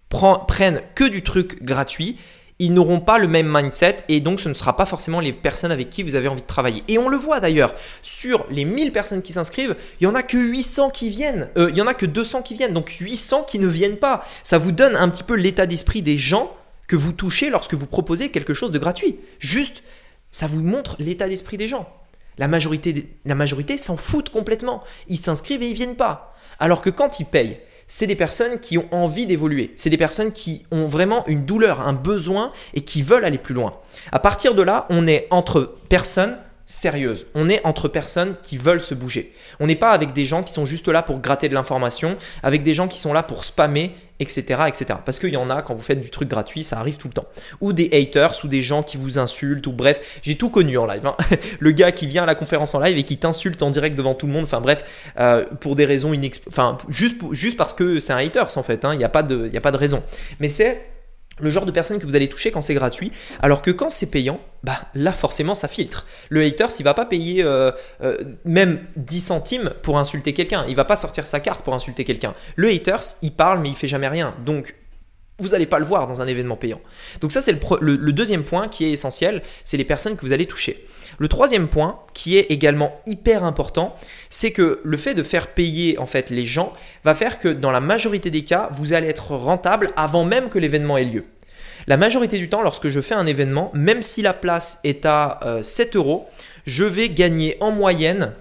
prennent 0.10 0.84
que 0.94 1.06
du 1.06 1.24
truc 1.24 1.64
gratuit, 1.64 2.20
ils 2.60 2.74
n'auront 2.74 3.00
pas 3.00 3.20
le 3.20 3.28
même 3.28 3.48
mindset 3.48 3.98
et 4.08 4.20
donc 4.20 4.40
ce 4.40 4.50
ne 4.50 4.54
sera 4.54 4.76
pas 4.76 4.86
forcément 4.86 5.20
les 5.20 5.32
personnes 5.32 5.72
avec 5.72 5.90
qui 5.90 6.02
vous 6.02 6.16
avez 6.16 6.28
envie 6.28 6.42
de 6.42 6.48
travailler. 6.48 6.84
Et 6.88 6.98
on 6.98 7.08
le 7.08 7.18
voit 7.18 7.40
d'ailleurs, 7.40 7.76
sur 8.02 8.46
les 8.50 8.66
1000 8.66 8.92
personnes 8.92 9.22
qui 9.22 9.32
s'inscrivent, 9.32 9.76
il 10.00 10.06
y 10.06 10.08
en 10.08 10.16
a 10.16 10.24
que 10.24 10.38
800 10.38 10.90
qui 10.90 11.10
viennent, 11.10 11.50
euh, 11.58 11.70
il 11.70 11.78
y 11.78 11.82
en 11.82 11.88
a 11.88 11.94
que 11.94 12.06
200 12.06 12.42
qui 12.42 12.56
viennent, 12.56 12.74
donc 12.74 12.90
800 12.90 13.44
qui 13.44 13.60
ne 13.60 13.68
viennent 13.68 13.98
pas. 13.98 14.26
Ça 14.44 14.58
vous 14.58 14.72
donne 14.72 14.96
un 14.96 15.10
petit 15.10 15.24
peu 15.24 15.36
l'état 15.36 15.68
d'esprit 15.68 16.02
des 16.02 16.18
gens 16.18 16.56
que 16.88 16.96
vous 16.96 17.14
touchez 17.14 17.50
lorsque 17.50 17.76
vous 17.76 17.86
proposez 17.86 18.30
quelque 18.30 18.54
chose 18.54 18.72
de 18.72 18.80
gratuit. 18.80 19.20
Juste, 19.40 19.84
ça 20.32 20.48
vous 20.48 20.62
montre 20.62 20.96
l'état 21.00 21.30
d'esprit 21.30 21.58
des 21.58 21.68
gens. 21.68 21.88
La 22.40 22.48
majorité, 22.48 23.18
la 23.26 23.36
majorité 23.36 23.78
s'en 23.78 23.98
foutent 23.98 24.30
complètement. 24.30 24.84
Ils 25.08 25.18
s'inscrivent 25.18 25.64
et 25.64 25.70
ils 25.70 25.76
viennent 25.76 25.96
pas. 25.96 26.36
Alors 26.60 26.82
que 26.82 26.90
quand 26.90 27.20
ils 27.20 27.26
payent, 27.26 27.60
c'est 27.88 28.08
des 28.08 28.16
personnes 28.16 28.60
qui 28.60 28.78
ont 28.78 28.88
envie 28.92 29.26
d'évoluer. 29.26 29.72
C'est 29.76 29.90
des 29.90 29.98
personnes 29.98 30.32
qui 30.32 30.66
ont 30.72 30.88
vraiment 30.88 31.26
une 31.28 31.46
douleur, 31.46 31.82
un 31.82 31.94
besoin 31.94 32.52
et 32.74 32.82
qui 32.82 33.02
veulent 33.02 33.26
aller 33.26 33.38
plus 33.38 33.56
loin. 33.56 33.74
À 34.12 34.20
partir 34.20 34.54
de 34.54 34.62
là, 34.62 34.86
on 34.90 35.08
est 35.08 35.28
entre 35.32 35.76
personnes 35.90 36.38
sérieuses. 36.68 37.26
On 37.34 37.50
est 37.50 37.66
entre 37.66 37.88
personnes 37.88 38.36
qui 38.44 38.58
veulent 38.58 38.82
se 38.82 38.94
bouger. 38.94 39.34
On 39.60 39.66
n'est 39.66 39.76
pas 39.76 39.92
avec 39.92 40.14
des 40.14 40.26
gens 40.26 40.44
qui 40.44 40.54
sont 40.54 40.66
juste 40.66 40.88
là 40.90 41.02
pour 41.02 41.20
gratter 41.20 41.50
de 41.50 41.56
l'information, 41.56 42.18
avec 42.44 42.62
des 42.62 42.74
gens 42.74 42.90
qui 42.90 43.00
sont 43.00 43.14
là 43.14 43.24
pour 43.24 43.46
spammer, 43.46 43.96
etc. 44.20 44.64
etc. 44.68 44.86
Parce 45.06 45.18
qu'il 45.18 45.30
y 45.30 45.38
en 45.38 45.50
a, 45.50 45.62
quand 45.62 45.74
vous 45.74 45.82
faites 45.82 46.02
du 46.02 46.10
truc 46.10 46.28
gratuit, 46.28 46.64
ça 46.64 46.78
arrive 46.78 46.98
tout 46.98 47.08
le 47.08 47.14
temps. 47.14 47.28
Ou 47.62 47.72
des 47.72 47.90
haters, 47.94 48.44
ou 48.44 48.50
des 48.50 48.62
gens 48.62 48.84
qui 48.84 48.98
vous 48.98 49.18
insultent, 49.18 49.66
ou 49.66 49.72
bref, 49.72 50.20
j'ai 50.22 50.36
tout 50.36 50.50
connu 50.50 50.78
en 50.78 50.86
live. 50.86 51.06
Hein. 51.06 51.16
Le 51.60 51.72
gars 51.72 51.94
qui 51.94 52.06
vient 52.06 52.24
à 52.24 52.28
la 52.28 52.36
conférence 52.36 52.76
en 52.76 52.82
live 52.82 52.98
et 52.98 53.04
qui 53.04 53.18
t'insulte 53.18 53.64
en 53.64 53.70
direct 53.70 53.98
devant 53.98 54.14
tout 54.14 54.28
le 54.28 54.34
monde, 54.34 54.44
enfin 54.44 54.60
bref, 54.60 54.84
euh, 55.20 55.46
pour 55.62 55.78
des 55.78 55.86
raisons 55.86 56.12
inexplicables. 56.12 56.54
Enfin, 56.54 56.78
juste, 56.90 57.22
juste 57.32 57.56
parce 57.56 57.74
que 57.74 58.02
c'est 58.02 58.14
un 58.14 58.18
haters 58.18 58.58
en 58.58 58.64
fait, 58.64 58.84
hein. 58.84 58.94
il 58.94 58.98
n'y 58.98 59.06
a, 59.06 59.10
pas 59.10 59.24
de, 59.24 59.50
a 59.56 59.62
pas 59.62 59.72
de 59.72 59.78
raison. 59.78 60.04
Mais 60.42 60.50
c'est 60.50 60.97
le 61.40 61.50
genre 61.50 61.66
de 61.66 61.72
personnes 61.72 62.00
que 62.00 62.06
vous 62.06 62.16
allez 62.16 62.30
toucher 62.30 62.52
quand 62.52 62.62
c'est 62.62 62.74
gratuit, 62.74 63.12
alors 63.42 63.62
que 63.62 63.72
quand 63.72 63.90
c'est 63.90 64.10
payant, 64.10 64.40
bah 64.64 64.80
là 64.96 65.12
forcément 65.12 65.56
ça 65.56 65.68
filtre. 65.68 66.06
Le 66.30 66.42
hater, 66.42 66.68
il 66.80 66.84
va 66.84 66.94
pas 66.94 67.06
payer 67.06 67.44
euh, 67.44 67.72
euh, 68.02 68.18
même 68.46 68.80
10 68.96 69.20
centimes 69.20 69.74
pour 69.82 69.98
insulter 69.98 70.34
quelqu'un, 70.34 70.66
il 70.68 70.76
va 70.76 70.86
pas 70.86 70.96
sortir 70.96 71.26
sa 71.26 71.40
carte 71.40 71.64
pour 71.64 71.74
insulter 71.74 72.04
quelqu'un. 72.04 72.34
Le 72.56 72.70
haters, 72.70 73.04
il 73.22 73.32
parle 73.32 73.60
mais 73.60 73.70
il 73.70 73.76
fait 73.76 73.88
jamais 73.88 74.08
rien. 74.08 74.36
Donc 74.46 74.76
vous 75.40 75.50
n'allez 75.50 75.68
pas 75.68 75.80
le 75.80 75.86
voir 75.86 76.08
dans 76.08 76.22
un 76.22 76.28
événement 76.28 76.56
payant. 76.56 76.82
Donc 77.22 77.32
ça, 77.32 77.42
c'est 77.42 77.52
le, 77.82 78.12
deuxième 78.12 78.44
point 78.44 78.68
qui 78.68 78.86
est 78.86 78.92
essentiel, 78.92 79.44
c'est 79.64 79.78
les 79.78 79.84
personnes 79.84 80.16
que 80.16 80.22
vous 80.22 80.34
allez 80.34 80.48
toucher. 80.48 80.88
Le 81.20 81.28
troisième 81.28 81.68
point, 81.68 82.00
qui 82.14 82.38
est 82.38 82.48
également 82.50 82.96
hyper 83.06 83.44
important, 83.44 83.96
c'est 84.30 84.52
que 84.52 84.82
le 84.84 84.98
fait 84.98 85.14
de 85.14 85.24
faire 85.24 85.48
payer 85.48 85.98
en 86.00 86.06
fait 86.06 86.30
les 86.30 86.46
gens 86.46 86.74
va 87.04 87.16
faire 87.16 87.40
que 87.40 87.48
dans 87.50 87.72
la 87.72 87.80
majorité 87.80 88.32
des 88.32 88.44
cas, 88.44 88.70
vous 88.74 88.94
allez 88.94 89.08
être 89.08 89.32
rentable 89.32 89.92
avant 89.96 90.26
même 90.26 90.50
que 90.50 90.60
l'événement 90.60 90.98
ait 90.98 91.06
lieu. 91.06 91.26
La 91.86 91.98
majorité 91.98 92.38
du 92.38 92.50
temps, 92.50 92.62
lorsque 92.64 92.90
je 92.90 93.00
fais 93.00 93.16
un 93.16 93.28
événement, 93.28 93.72
même 93.74 94.04
si 94.04 94.22
la 94.22 94.34
place 94.34 94.80
est 94.84 95.06
à 95.06 95.40
7 95.62 95.96
euh, 95.96 96.00
euros, 96.00 96.28
je 96.66 96.84
vais 96.84 97.10
gagner 97.10 97.56
en 97.62 97.72
moyenne 97.72 98.34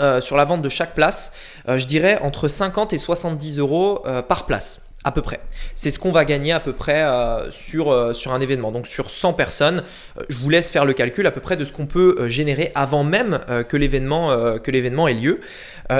euh, 0.00 0.20
sur 0.20 0.36
la 0.36 0.44
vente 0.44 0.62
de 0.62 0.68
chaque 0.70 0.94
place, 0.94 1.34
euh, 1.68 1.76
je 1.76 1.86
dirais 1.86 2.18
entre 2.22 2.48
50 2.48 2.92
et 2.94 2.98
70 2.98 3.58
euros 3.58 4.02
par 4.28 4.46
place 4.46 4.91
à 5.04 5.12
peu 5.12 5.22
près. 5.22 5.40
C'est 5.74 5.90
ce 5.90 5.98
qu'on 5.98 6.12
va 6.12 6.24
gagner 6.24 6.52
à 6.52 6.60
peu 6.60 6.72
près 6.72 7.02
euh, 7.02 7.50
sur, 7.50 7.90
euh, 7.90 8.12
sur 8.12 8.32
un 8.32 8.40
événement. 8.40 8.72
Donc 8.72 8.86
sur 8.86 9.10
100 9.10 9.32
personnes, 9.32 9.82
euh, 10.18 10.22
je 10.28 10.36
vous 10.36 10.50
laisse 10.50 10.70
faire 10.70 10.84
le 10.84 10.92
calcul 10.92 11.26
à 11.26 11.30
peu 11.30 11.40
près 11.40 11.56
de 11.56 11.64
ce 11.64 11.72
qu'on 11.72 11.86
peut 11.86 12.28
générer 12.28 12.70
avant 12.74 13.04
même 13.04 13.40
que 13.68 13.76
l'événement 13.76 14.12
que 14.58 14.70
l'événement 14.70 15.08
ait 15.08 15.14
lieu. 15.14 15.40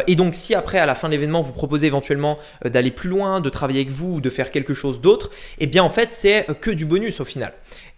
et 0.06 0.16
donc 0.16 0.34
si 0.34 0.54
après 0.54 0.78
à 0.78 0.86
la 0.86 0.94
fin 0.94 1.08
de 1.08 1.12
l'événement 1.12 1.42
vous 1.42 1.52
proposez 1.52 1.86
éventuellement 1.86 2.38
d'aller 2.64 2.90
plus 2.90 3.08
loin, 3.08 3.40
de 3.40 3.48
travailler 3.48 3.80
avec 3.80 3.92
vous 3.92 4.14
ou 4.14 4.20
de 4.20 4.30
faire 4.30 4.50
quelque 4.50 4.74
chose 4.74 5.00
d'autre, 5.00 5.30
eh 5.58 5.66
bien 5.66 5.82
en 5.82 5.90
fait 5.90 6.10
c'est 6.10 6.46
que 6.60 6.70
du 6.70 6.84
bonus 6.84 7.20
au 7.20 7.24
final. 7.24 7.52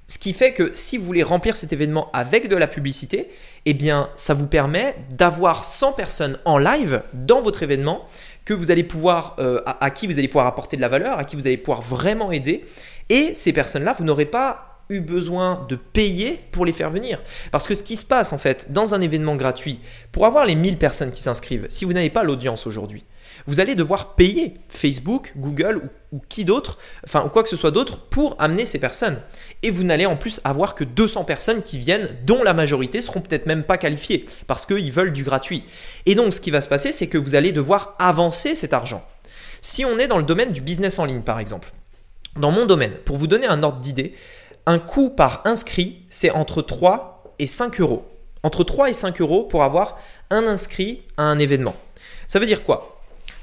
Ce 0.07 0.19
qui 0.19 0.35
fait 0.35 0.53
que 0.53 0.71
si 0.75 0.99
vous 0.99 1.05
voulez 1.07 1.23
remplir 1.23 1.57
cet 1.57 1.73
événement 1.73 2.11
avec 2.13 2.49
de 2.49 2.57
la 2.57 2.67
publicité, 2.67 3.31
eh 3.67 3.75
bien 3.75 4.11
ça 4.17 4.35
vous 4.35 4.47
permet 4.47 4.97
d'avoir 5.11 5.65
100 5.65 5.93
personnes 5.93 6.39
en 6.45 6.59
live 6.59 7.03
dans 7.13 7.41
votre 7.41 7.63
événement 7.63 8.07
euh, 8.51 9.61
à, 9.81 9.91
qui 9.91 10.07
vous 10.07 10.19
allez 10.19 10.29
pouvoir 10.29 10.47
apporter 10.47 10.77
de 10.77 10.83
la 10.83 10.89
valeur, 10.89 11.19
à 11.19 11.25
qui 11.25 11.37
vous 11.37 11.47
allez 11.47 11.57
pouvoir 11.57 11.81
vraiment 11.81 12.31
aider. 12.31 12.65
Et 13.09 13.33
ces 13.35 13.53
personnes-là, 13.53 13.95
vous 13.99 14.05
n'aurez 14.05 14.27
pas 14.27 14.83
eu 14.91 15.01
besoin 15.01 15.67
de 15.69 15.77
payer 15.77 16.41
pour 16.53 16.67
les 16.67 16.75
faire 16.75 16.91
venir. 16.91 17.23
Parce 17.51 17.67
que 17.67 17.75
ce 17.75 17.83
qui 17.83 17.97
se 17.97 18.05
passe 18.05 18.35
en 18.35 18.39
fait 18.39 18.71
dans 18.71 18.95
un 18.95 19.01
événement 19.01 19.37
gratuit, 19.37 19.81
pour 20.13 20.27
avoir 20.27 20.45
les 20.45 20.55
1000 20.55 20.77
personnes 20.77 21.11
qui 21.11 21.23
s'inscrivent, 21.23 21.67
si 21.71 21.87
vous 21.87 21.95
n'avez 21.95 22.11
pas 22.11 22.23
l'audience 22.23 22.67
aujourd'hui, 22.67 23.05
vous 23.47 23.61
allez 23.61 23.75
devoir 23.75 24.15
payer 24.15 24.55
Facebook, 24.69 25.33
Google 25.37 25.91
ou, 26.13 26.21
qui 26.29 26.45
d'autre, 26.45 26.79
enfin 27.05 27.25
ou 27.25 27.29
quoi 27.29 27.43
que 27.43 27.49
ce 27.49 27.57
soit 27.57 27.71
d'autre 27.71 27.99
pour 27.99 28.37
amener 28.39 28.65
ces 28.65 28.79
personnes. 28.79 29.19
Et 29.63 29.71
vous 29.71 29.85
n'allez 29.85 30.07
en 30.07 30.17
plus 30.17 30.41
avoir 30.45 30.75
que 30.75 30.85
200 30.85 31.25
personnes 31.25 31.63
qui 31.63 31.79
viennent, 31.79 32.09
dont 32.25 32.43
la 32.43 32.55
majorité 32.55 33.01
seront 33.01 33.21
peut-être 33.21 33.47
même 33.47 33.65
pas 33.65 33.77
qualifiées 33.77 34.27
parce 34.47 34.67
qu'ils 34.67 34.93
veulent 34.93 35.13
du 35.13 35.25
gratuit. 35.25 35.65
Et 36.07 36.15
donc 36.15 36.33
ce 36.33 36.41
qui 36.41 36.51
va 36.51 36.61
se 36.61 36.69
passer, 36.69 36.93
c'est 36.93 37.09
que 37.09 37.19
vous 37.19 37.35
allez 37.35 37.53
devoir 37.53 37.95
avancer 37.99 38.55
cet 38.55 38.73
argent. 38.73 39.05
Si 39.61 39.85
on 39.85 39.99
est 39.99 40.09
dans 40.09 40.19
le 40.19 40.25
domaine 40.25 40.53
du 40.53 40.61
business 40.61 40.99
en 40.99 41.05
ligne 41.05 41.23
par 41.23 41.39
exemple, 41.39 41.73
dans 42.37 42.51
mon 42.51 42.67
domaine, 42.67 42.93
pour 43.05 43.17
vous 43.17 43.27
donner 43.27 43.47
un 43.47 43.63
ordre 43.63 43.79
d'idée, 43.79 44.15
un 44.67 44.79
coût 44.79 45.11
par 45.11 45.43
inscrit, 45.45 46.05
c'est 46.09 46.31
entre 46.31 46.63
3 46.63 47.35
et 47.39 47.47
5 47.47 47.81
euros. 47.81 48.07
Entre 48.43 48.65
3 48.65 48.91
et 48.91 48.93
5 48.93 49.21
euros 49.21 49.45
pour 49.45 49.63
avoir 49.63 49.99
un 50.31 50.47
inscrit 50.47 51.03
à 51.17 51.23
un 51.23 51.39
événement. 51.39 51.77
Ça 52.27 52.39
veut 52.39 52.47
dire 52.47 52.65
quoi? 52.65 52.94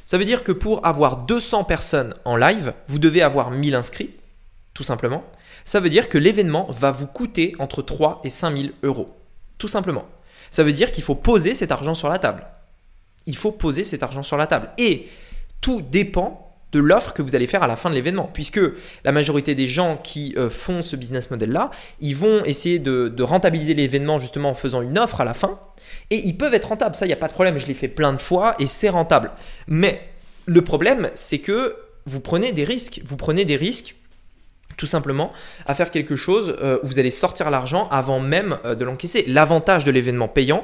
Ça 0.05 0.17
veut 0.17 0.25
dire 0.25 0.43
que 0.43 0.51
pour 0.51 0.85
avoir 0.85 1.17
200 1.17 1.63
personnes 1.63 2.15
en 2.25 2.35
live, 2.35 2.73
vous 2.87 2.99
devez 2.99 3.21
avoir 3.21 3.51
1000 3.51 3.75
inscrits, 3.75 4.11
tout 4.73 4.83
simplement. 4.83 5.23
Ça 5.65 5.79
veut 5.79 5.89
dire 5.89 6.09
que 6.09 6.17
l'événement 6.17 6.67
va 6.71 6.91
vous 6.91 7.07
coûter 7.07 7.55
entre 7.59 7.81
3 7.81 8.21
et 8.23 8.29
5000 8.29 8.73
euros, 8.83 9.15
tout 9.57 9.67
simplement. 9.67 10.05
Ça 10.49 10.63
veut 10.63 10.73
dire 10.73 10.91
qu'il 10.91 11.03
faut 11.03 11.15
poser 11.15 11.55
cet 11.55 11.71
argent 11.71 11.93
sur 11.93 12.09
la 12.09 12.19
table. 12.19 12.45
Il 13.25 13.37
faut 13.37 13.51
poser 13.51 13.83
cet 13.83 14.03
argent 14.03 14.23
sur 14.23 14.37
la 14.37 14.47
table. 14.47 14.71
Et 14.77 15.07
tout 15.61 15.81
dépend 15.81 16.50
de 16.71 16.79
l'offre 16.79 17.13
que 17.13 17.21
vous 17.21 17.35
allez 17.35 17.47
faire 17.47 17.63
à 17.63 17.67
la 17.67 17.75
fin 17.75 17.89
de 17.89 17.95
l'événement. 17.95 18.29
Puisque 18.33 18.61
la 19.03 19.11
majorité 19.11 19.55
des 19.55 19.67
gens 19.67 19.97
qui 19.97 20.33
euh, 20.37 20.49
font 20.49 20.83
ce 20.83 20.95
business 20.95 21.29
model-là, 21.29 21.71
ils 21.99 22.15
vont 22.15 22.43
essayer 22.45 22.79
de, 22.79 23.13
rentabiliser 23.21 23.73
l'événement 23.73 24.19
justement 24.19 24.49
en 24.49 24.53
faisant 24.53 24.81
une 24.81 24.97
offre 24.97 25.21
à 25.21 25.25
la 25.25 25.33
fin. 25.33 25.59
Et 26.09 26.17
ils 26.17 26.37
peuvent 26.37 26.53
être 26.53 26.69
rentables, 26.69 26.95
ça, 26.95 27.05
il 27.05 27.09
n'y 27.09 27.13
a 27.13 27.17
pas 27.17 27.27
de 27.27 27.33
problème, 27.33 27.57
je 27.57 27.67
l'ai 27.67 27.73
fait 27.73 27.87
plein 27.87 28.13
de 28.13 28.21
fois 28.21 28.55
et 28.59 28.67
c'est 28.67 28.89
rentable. 28.89 29.31
Mais 29.67 30.01
le 30.45 30.61
problème, 30.61 31.11
c'est 31.13 31.39
que 31.39 31.75
vous 32.05 32.19
prenez 32.19 32.51
des 32.51 32.63
risques. 32.63 33.01
Vous 33.05 33.17
prenez 33.17 33.45
des 33.45 33.57
risques 33.57 33.95
tout 34.77 34.87
simplement 34.87 35.31
à 35.67 35.75
faire 35.75 35.91
quelque 35.91 36.15
chose 36.15 36.55
euh, 36.61 36.79
où 36.81 36.87
vous 36.87 36.97
allez 36.97 37.11
sortir 37.11 37.51
l'argent 37.51 37.87
avant 37.91 38.19
même 38.19 38.57
euh, 38.65 38.73
de 38.73 38.85
l'encaisser. 38.85 39.25
L'avantage 39.27 39.83
de 39.83 39.91
l'événement 39.91 40.27
payant, 40.27 40.63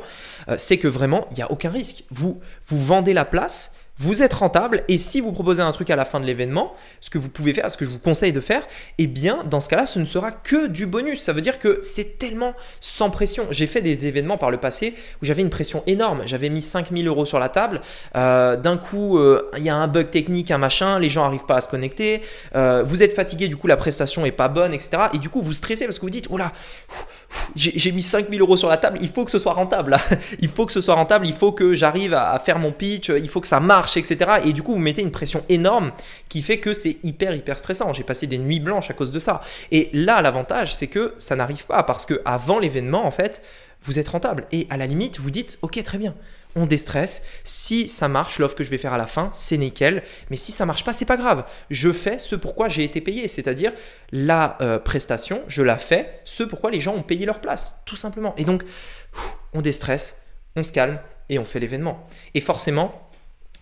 c'est 0.56 0.78
que 0.78 0.88
vraiment, 0.88 1.28
il 1.32 1.36
n'y 1.36 1.44
a 1.44 1.52
aucun 1.52 1.70
risque. 1.70 2.06
Vous, 2.10 2.40
vous 2.70 2.82
vendez 2.82 3.14
la 3.14 3.26
place, 3.26 3.77
vous 4.00 4.24
êtes 4.24 4.34
rentable 4.34 4.84
et 4.88 4.98
si 4.98 5.22
vous 5.22 5.32
proposez 5.32 5.62
un 5.62 5.72
truc 5.72 5.90
à 5.90 5.96
la 5.96 6.06
fin 6.06 6.20
de 6.20 6.26
l'événement, 6.26 6.74
ce 7.02 7.10
que 7.10 7.18
vous 7.18 7.30
pouvez 7.30 7.54
faire, 7.54 7.70
ce 7.72 7.78
que 7.78 7.86
je 7.86 7.90
vous 7.90 8.00
conseille 8.00 8.34
de 8.34 8.42
faire, 8.42 8.64
eh 8.98 9.08
bien 9.08 9.44
dans 9.46 9.60
ce 9.60 9.70
cas-là, 9.70 9.86
ce 9.86 10.00
ne 10.00 10.06
sera 10.06 10.32
que 10.32 10.68
du 10.68 10.86
bonus. 10.86 11.22
Ça 11.22 11.34
veut 11.34 11.42
dire 11.42 11.60
que 11.60 11.80
c'est 11.82 12.18
tellement 12.18 12.54
sans 12.80 13.10
pression. 13.10 13.46
J'ai 13.52 13.68
fait 13.68 13.82
des 13.82 14.08
événements 14.08 14.38
par 14.38 14.52
le 14.52 14.58
passé 14.58 14.94
où 15.22 15.26
j'avais 15.26 15.42
une 15.42 15.50
pression 15.50 15.84
énorme. 15.88 16.22
J'avais 16.26 16.50
mis 16.50 16.62
5000 16.62 17.08
euros 17.08 17.26
sur 17.26 17.40
la 17.40 17.50
table. 17.50 17.82
Euh, 18.16 18.56
d'un 18.56 18.78
coup, 18.78 19.18
euh, 19.18 19.50
il 19.58 19.64
y 19.64 19.70
a 19.70 19.76
un 19.76 19.88
bug 19.88 20.10
technique, 20.10 20.52
un 20.52 20.58
machin, 20.58 21.00
les 21.00 21.10
gens 21.10 21.24
n'arrivent 21.24 21.46
pas 21.46 21.58
à 21.58 21.62
se 21.62 21.70
connecter. 21.70 22.22
Euh, 22.56 22.84
vous 22.86 23.04
êtes 23.04 23.14
fatigué, 23.14 23.48
du 23.48 23.58
coup 23.58 23.68
la 23.68 23.78
prestation 23.78 24.26
est 24.26 24.32
pas 24.32 24.48
bonne, 24.48 24.74
etc. 24.74 25.04
Et 25.14 25.18
du 25.18 25.30
coup, 25.30 25.42
vous 25.42 25.54
stressez 25.54 25.86
parce 25.86 25.98
que 25.98 26.06
vous 26.06 26.10
dites, 26.10 26.28
oh 26.30 26.38
là, 26.38 26.52
j'ai 27.56 27.92
mis 27.92 28.02
5000 28.02 28.40
euros 28.42 28.58
sur 28.58 28.70
la 28.70 28.78
table, 28.78 29.00
il 29.02 29.10
faut 29.10 29.26
que 29.26 29.32
ce 29.32 29.40
soit 29.40 29.54
rentable. 29.54 29.98
il 30.40 30.50
faut 30.50 30.66
que 30.66 30.72
ce 30.72 30.82
soit 30.82 30.96
rentable, 30.96 31.28
il 31.28 31.34
faut 31.34 31.52
que 31.52 31.74
j'arrive 31.74 32.14
à, 32.14 32.38
faire 32.40 32.60
mon 32.60 32.72
pitch, 32.72 33.10
il 33.10 33.30
faut 33.30 33.42
que 33.42 33.48
ça 33.48 33.60
marche, 33.60 33.87
etc. 33.96 34.42
Et 34.44 34.52
du 34.52 34.64
coup, 34.64 34.74
vous 34.74 34.80
mettez 34.80 35.02
une 35.02 35.12
pression 35.12 35.46
énorme 35.48 35.92
qui 36.28 36.42
fait 36.42 36.58
que 36.58 36.74
c'est 36.74 36.98
hyper, 37.04 37.34
hyper 37.34 37.58
stressant. 37.58 37.94
J'ai 37.94 38.04
passé 38.04 38.28
des 38.28 38.38
nuits 38.38 38.60
blanches 38.60 38.90
à 38.90 38.94
cause 38.94 39.12
de 39.12 39.20
ça. 39.20 39.44
Et 39.72 39.90
là, 39.94 40.22
l'avantage, 40.22 40.76
c'est 40.76 40.88
que 40.88 41.14
ça 41.18 41.36
n'arrive 41.36 41.66
pas 41.66 41.84
parce 41.84 42.06
que 42.06 42.22
avant 42.26 42.60
l'événement, 42.60 43.06
en 43.06 43.12
fait, 43.12 43.42
vous 43.84 44.00
êtes 44.00 44.10
rentable. 44.10 44.46
Et 44.52 44.68
à 44.70 44.78
la 44.78 44.88
limite, 44.88 45.20
vous 45.20 45.32
dites, 45.32 45.60
ok, 45.62 45.82
très 45.84 45.98
bien, 45.98 46.16
on 46.56 46.66
déstresse. 46.66 47.24
Si 47.44 47.88
ça 47.88 48.08
marche, 48.08 48.40
l'offre 48.40 48.56
que 48.56 48.64
je 48.64 48.70
vais 48.70 48.78
faire 48.78 48.94
à 48.94 48.98
la 48.98 49.08
fin, 49.08 49.30
c'est 49.34 49.58
nickel. 49.58 50.04
Mais 50.30 50.38
si 50.38 50.52
ça 50.52 50.66
marche 50.66 50.84
pas, 50.84 50.94
c'est 50.94 51.06
pas 51.06 51.18
grave. 51.18 51.46
Je 51.70 51.92
fais 51.94 52.20
ce 52.20 52.36
pourquoi 52.36 52.70
j'ai 52.70 52.84
été 52.84 53.02
payé, 53.02 53.28
c'est-à-dire 53.28 53.72
la 54.12 54.58
euh, 54.62 54.80
prestation, 54.80 55.42
je 55.48 55.62
la 55.62 55.78
fais, 55.78 56.20
ce 56.26 56.44
pourquoi 56.44 56.72
les 56.72 56.82
gens 56.82 56.96
ont 56.96 57.04
payé 57.04 57.26
leur 57.26 57.40
place, 57.40 57.82
tout 57.86 57.96
simplement. 57.96 58.34
Et 58.38 58.44
donc, 58.44 58.64
on 59.54 59.62
déstresse, 59.62 60.22
on 60.56 60.64
se 60.64 60.72
calme 60.72 61.00
et 61.30 61.40
on 61.40 61.46
fait 61.46 61.60
l'événement. 61.60 62.08
Et 62.34 62.42
forcément, 62.42 63.07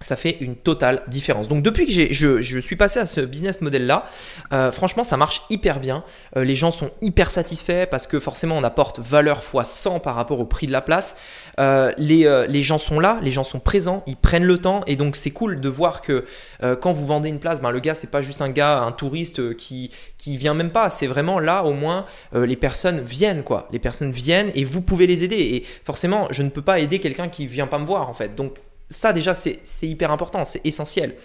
ça 0.01 0.15
fait 0.15 0.37
une 0.41 0.55
totale 0.55 1.03
différence. 1.07 1.47
Donc 1.47 1.63
depuis 1.63 1.85
que 1.87 2.13
je, 2.13 2.59
suis 2.59 2.75
passé 2.75 2.99
à 2.99 3.05
ce 3.05 3.21
business 3.21 3.61
model-là, 3.61 4.09
euh, 4.51 4.71
franchement, 4.71 5.03
ça 5.03 5.15
marche 5.15 5.43
hyper 5.49 5.79
bien. 5.79 6.03
Euh, 6.35 6.43
les 6.43 6.55
gens 6.55 6.71
sont 6.71 6.91
hyper 7.01 7.31
satisfaits 7.31 7.85
parce 7.89 8.05
que 8.05 8.19
forcément, 8.19 8.57
on 8.57 8.63
apporte 8.63 8.99
valeur 8.99 9.43
fois 9.43 9.63
100 9.63 10.01
par 10.01 10.15
rapport 10.15 10.39
au 10.39 10.45
prix 10.45 10.67
de 10.67 10.73
la 10.73 10.81
place. 10.81 11.15
Euh, 11.59 11.93
les, 11.97 12.45
les, 12.49 12.63
gens 12.63 12.77
sont 12.77 12.99
là, 12.99 13.19
les 13.21 13.31
gens 13.31 13.45
sont 13.45 13.59
présents, 13.59 14.03
ils 14.05 14.17
prennent 14.17 14.43
le 14.43 14.57
temps 14.57 14.81
et 14.87 14.97
donc 14.97 15.15
c'est 15.15 15.31
cool 15.31 15.61
de 15.61 15.69
voir 15.69 16.01
que 16.01 16.25
quand 16.81 16.91
vous 16.91 17.05
vendez 17.05 17.29
une 17.29 17.39
place, 17.39 17.61
ben, 17.61 17.71
le 17.71 17.79
gars, 17.79 17.95
c'est 17.95 18.11
pas 18.11 18.21
juste 18.21 18.41
un 18.41 18.49
gars, 18.49 18.79
un 18.79 18.91
touriste 18.91 19.55
qui, 19.55 19.91
qui 20.17 20.37
vient 20.37 20.53
même 20.53 20.71
pas. 20.71 20.89
C'est 20.89 21.07
vraiment 21.07 21.39
là, 21.39 21.63
au 21.63 21.73
moins, 21.73 22.05
les 22.33 22.55
personnes 22.55 23.01
viennent, 23.01 23.43
quoi. 23.43 23.67
Les 23.71 23.79
personnes 23.79 24.11
viennent 24.11 24.51
et 24.55 24.65
vous 24.65 24.81
pouvez 24.81 25.07
les 25.07 25.23
aider. 25.23 25.37
Et 25.37 25.65
forcément, 25.83 26.27
je 26.31 26.43
ne 26.43 26.49
peux 26.49 26.61
pas 26.61 26.79
aider 26.79 26.99
quelqu'un 26.99 27.27
qui 27.27 27.47
vient 27.47 27.67
pas 27.67 27.77
me 27.77 27.85
voir, 27.85 28.09
en 28.09 28.13
fait. 28.13 28.35
Donc, 28.35 28.59
ça 28.89 29.13
déjà, 29.13 29.34
c'est 29.34 29.62
hyper 29.82 30.12
important, 30.12 30.46
c'est 30.46 30.65
essentiel. 30.65 31.15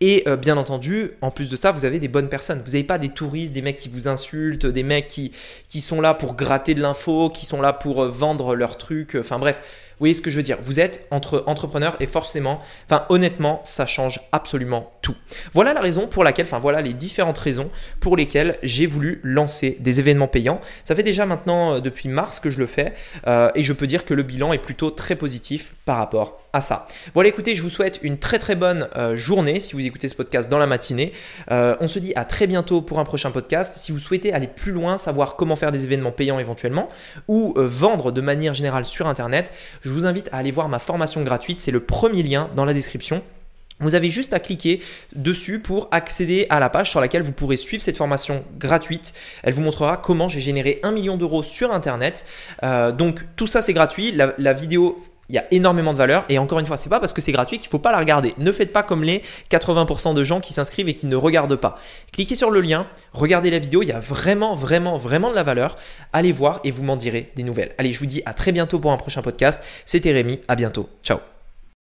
Et 0.00 0.24
euh, 0.26 0.36
bien 0.36 0.56
entendu, 0.56 1.12
en 1.20 1.30
plus 1.30 1.48
de 1.48 1.56
ça, 1.56 1.70
vous 1.70 1.84
avez 1.84 2.00
des 2.00 2.08
bonnes 2.08 2.28
personnes. 2.28 2.60
Vous 2.64 2.72
n'avez 2.72 2.84
pas 2.84 2.98
des 2.98 3.10
touristes, 3.10 3.52
des 3.52 3.62
mecs 3.62 3.76
qui 3.76 3.88
vous 3.88 4.08
insultent, 4.08 4.66
des 4.66 4.82
mecs 4.82 5.08
qui, 5.08 5.80
sont 5.80 6.00
là 6.00 6.14
pour 6.14 6.34
gratter 6.34 6.74
de 6.74 6.82
l'info, 6.82 7.30
qui 7.30 7.46
sont 7.46 7.60
là 7.60 7.72
pour 7.72 8.02
euh, 8.02 8.08
vendre 8.08 8.56
leurs 8.56 8.76
trucs. 8.76 9.14
Enfin 9.14 9.38
bref, 9.38 9.60
vous 9.94 10.00
voyez 10.00 10.14
ce 10.14 10.22
que 10.22 10.30
je 10.30 10.36
veux 10.36 10.42
dire 10.42 10.58
Vous 10.62 10.80
êtes 10.80 11.06
entre 11.10 11.44
entrepreneurs 11.46 11.96
et 12.00 12.06
forcément, 12.06 12.60
enfin 12.86 13.06
honnêtement, 13.10 13.60
ça 13.64 13.86
change 13.86 14.20
absolument 14.32 14.92
tout. 15.02 15.14
Voilà 15.52 15.72
la 15.72 15.80
raison 15.80 16.08
pour 16.08 16.24
laquelle, 16.24 16.46
enfin 16.46 16.58
voilà 16.58 16.82
les 16.82 16.92
différentes 16.92 17.38
raisons 17.38 17.70
pour 18.00 18.16
lesquelles 18.16 18.58
j'ai 18.62 18.86
voulu 18.86 19.20
lancer 19.22 19.76
des 19.80 20.00
événements 20.00 20.26
payants. 20.26 20.60
Ça 20.84 20.96
fait 20.96 21.02
déjà 21.02 21.26
maintenant 21.26 21.76
euh, 21.76 21.80
depuis 21.80 22.08
mars 22.08 22.40
que 22.40 22.50
je 22.50 22.58
le 22.58 22.66
fais 22.66 22.94
euh, 23.26 23.50
et 23.54 23.62
je 23.62 23.72
peux 23.72 23.86
dire 23.86 24.04
que 24.04 24.14
le 24.14 24.22
bilan 24.24 24.52
est 24.52 24.58
plutôt 24.58 24.90
très 24.90 25.14
positif 25.14 25.74
par 25.84 25.98
rapport 25.98 26.40
à 26.52 26.60
ça. 26.60 26.88
Voilà, 27.14 27.28
écoutez, 27.28 27.54
je 27.54 27.62
vous 27.62 27.70
souhaite 27.70 28.00
une 28.02 28.18
très 28.18 28.38
très 28.38 28.56
bonne 28.56 28.88
euh, 28.96 29.16
journée 29.16 29.60
si 29.60 29.74
vous 29.74 29.86
écoutez 29.86 30.08
ce 30.08 30.14
podcast 30.14 30.48
dans 30.48 30.58
la 30.58 30.66
matinée. 30.66 31.12
on 31.50 31.86
se 31.86 31.98
dit 31.98 32.12
à 32.16 32.24
très 32.24 32.46
bientôt 32.46 32.82
pour 32.82 32.98
un 32.98 33.04
prochain 33.04 33.30
podcast. 33.30 33.78
Si 33.78 33.92
vous 33.92 33.98
souhaitez 33.98 34.32
aller 34.32 34.46
plus 34.46 34.72
loin, 34.72 34.98
savoir 34.98 35.36
comment 35.36 35.56
faire 35.56 35.72
des 35.72 35.84
événements 35.84 36.12
payants 36.12 36.38
éventuellement 36.38 36.88
ou 37.28 37.54
vendre 37.56 38.12
de 38.12 38.20
manière 38.20 38.54
générale 38.54 38.84
sur 38.84 39.06
Internet, 39.06 39.52
je 39.84 39.90
vous 39.90 40.06
invite 40.06 40.28
à 40.32 40.38
aller 40.38 40.50
voir 40.50 40.68
ma 40.68 40.78
formation 40.78 41.22
gratuite. 41.22 41.60
C'est 41.60 41.70
le 41.70 41.80
premier 41.80 42.22
lien 42.22 42.50
dans 42.56 42.64
la 42.64 42.74
description. 42.74 43.22
Vous 43.80 43.94
avez 43.96 44.08
juste 44.08 44.32
à 44.32 44.38
cliquer 44.38 44.80
dessus 45.14 45.58
pour 45.58 45.88
accéder 45.90 46.46
à 46.48 46.60
la 46.60 46.70
page 46.70 46.90
sur 46.90 47.00
laquelle 47.00 47.22
vous 47.22 47.32
pourrez 47.32 47.56
suivre 47.56 47.82
cette 47.82 47.96
formation 47.96 48.44
gratuite. 48.56 49.14
Elle 49.42 49.52
vous 49.52 49.62
montrera 49.62 49.96
comment 49.96 50.28
j'ai 50.28 50.40
généré 50.40 50.78
un 50.84 50.92
million 50.92 51.16
d'euros 51.16 51.42
sur 51.42 51.72
Internet. 51.72 52.24
Euh, 52.62 52.92
donc 52.92 53.24
tout 53.36 53.48
ça 53.48 53.62
c'est 53.62 53.72
gratuit. 53.72 54.12
La, 54.12 54.52
vidéo 54.52 55.02
il 55.28 55.34
y 55.34 55.38
a 55.38 55.44
énormément 55.50 55.92
de 55.92 55.98
valeur 55.98 56.24
et 56.28 56.38
encore 56.38 56.58
une 56.58 56.66
fois, 56.66 56.76
c'est 56.76 56.88
pas 56.88 57.00
parce 57.00 57.12
que 57.12 57.20
c'est 57.20 57.32
gratuit 57.32 57.58
qu'il 57.58 57.70
faut 57.70 57.78
pas 57.78 57.92
la 57.92 57.98
regarder. 57.98 58.34
Ne 58.38 58.52
faites 58.52 58.72
pas 58.72 58.82
comme 58.82 59.02
les 59.02 59.22
80% 59.50 60.14
de 60.14 60.24
gens 60.24 60.40
qui 60.40 60.52
s'inscrivent 60.52 60.88
et 60.88 60.94
qui 60.94 61.06
ne 61.06 61.16
regardent 61.16 61.56
pas. 61.56 61.78
Cliquez 62.12 62.34
sur 62.34 62.50
le 62.50 62.60
lien, 62.60 62.86
regardez 63.12 63.50
la 63.50 63.58
vidéo, 63.58 63.82
il 63.82 63.88
y 63.88 63.92
a 63.92 64.00
vraiment 64.00 64.54
vraiment 64.54 64.96
vraiment 64.96 65.30
de 65.30 65.34
la 65.34 65.42
valeur. 65.42 65.76
Allez 66.12 66.32
voir 66.32 66.60
et 66.64 66.70
vous 66.70 66.82
m'en 66.82 66.96
direz 66.96 67.32
des 67.36 67.42
nouvelles. 67.42 67.74
Allez, 67.78 67.92
je 67.92 67.98
vous 67.98 68.06
dis 68.06 68.22
à 68.26 68.34
très 68.34 68.52
bientôt 68.52 68.78
pour 68.78 68.92
un 68.92 68.96
prochain 68.96 69.22
podcast. 69.22 69.64
C'était 69.84 70.12
Rémi, 70.12 70.40
à 70.48 70.56
bientôt. 70.56 70.88
Ciao. 71.02 71.33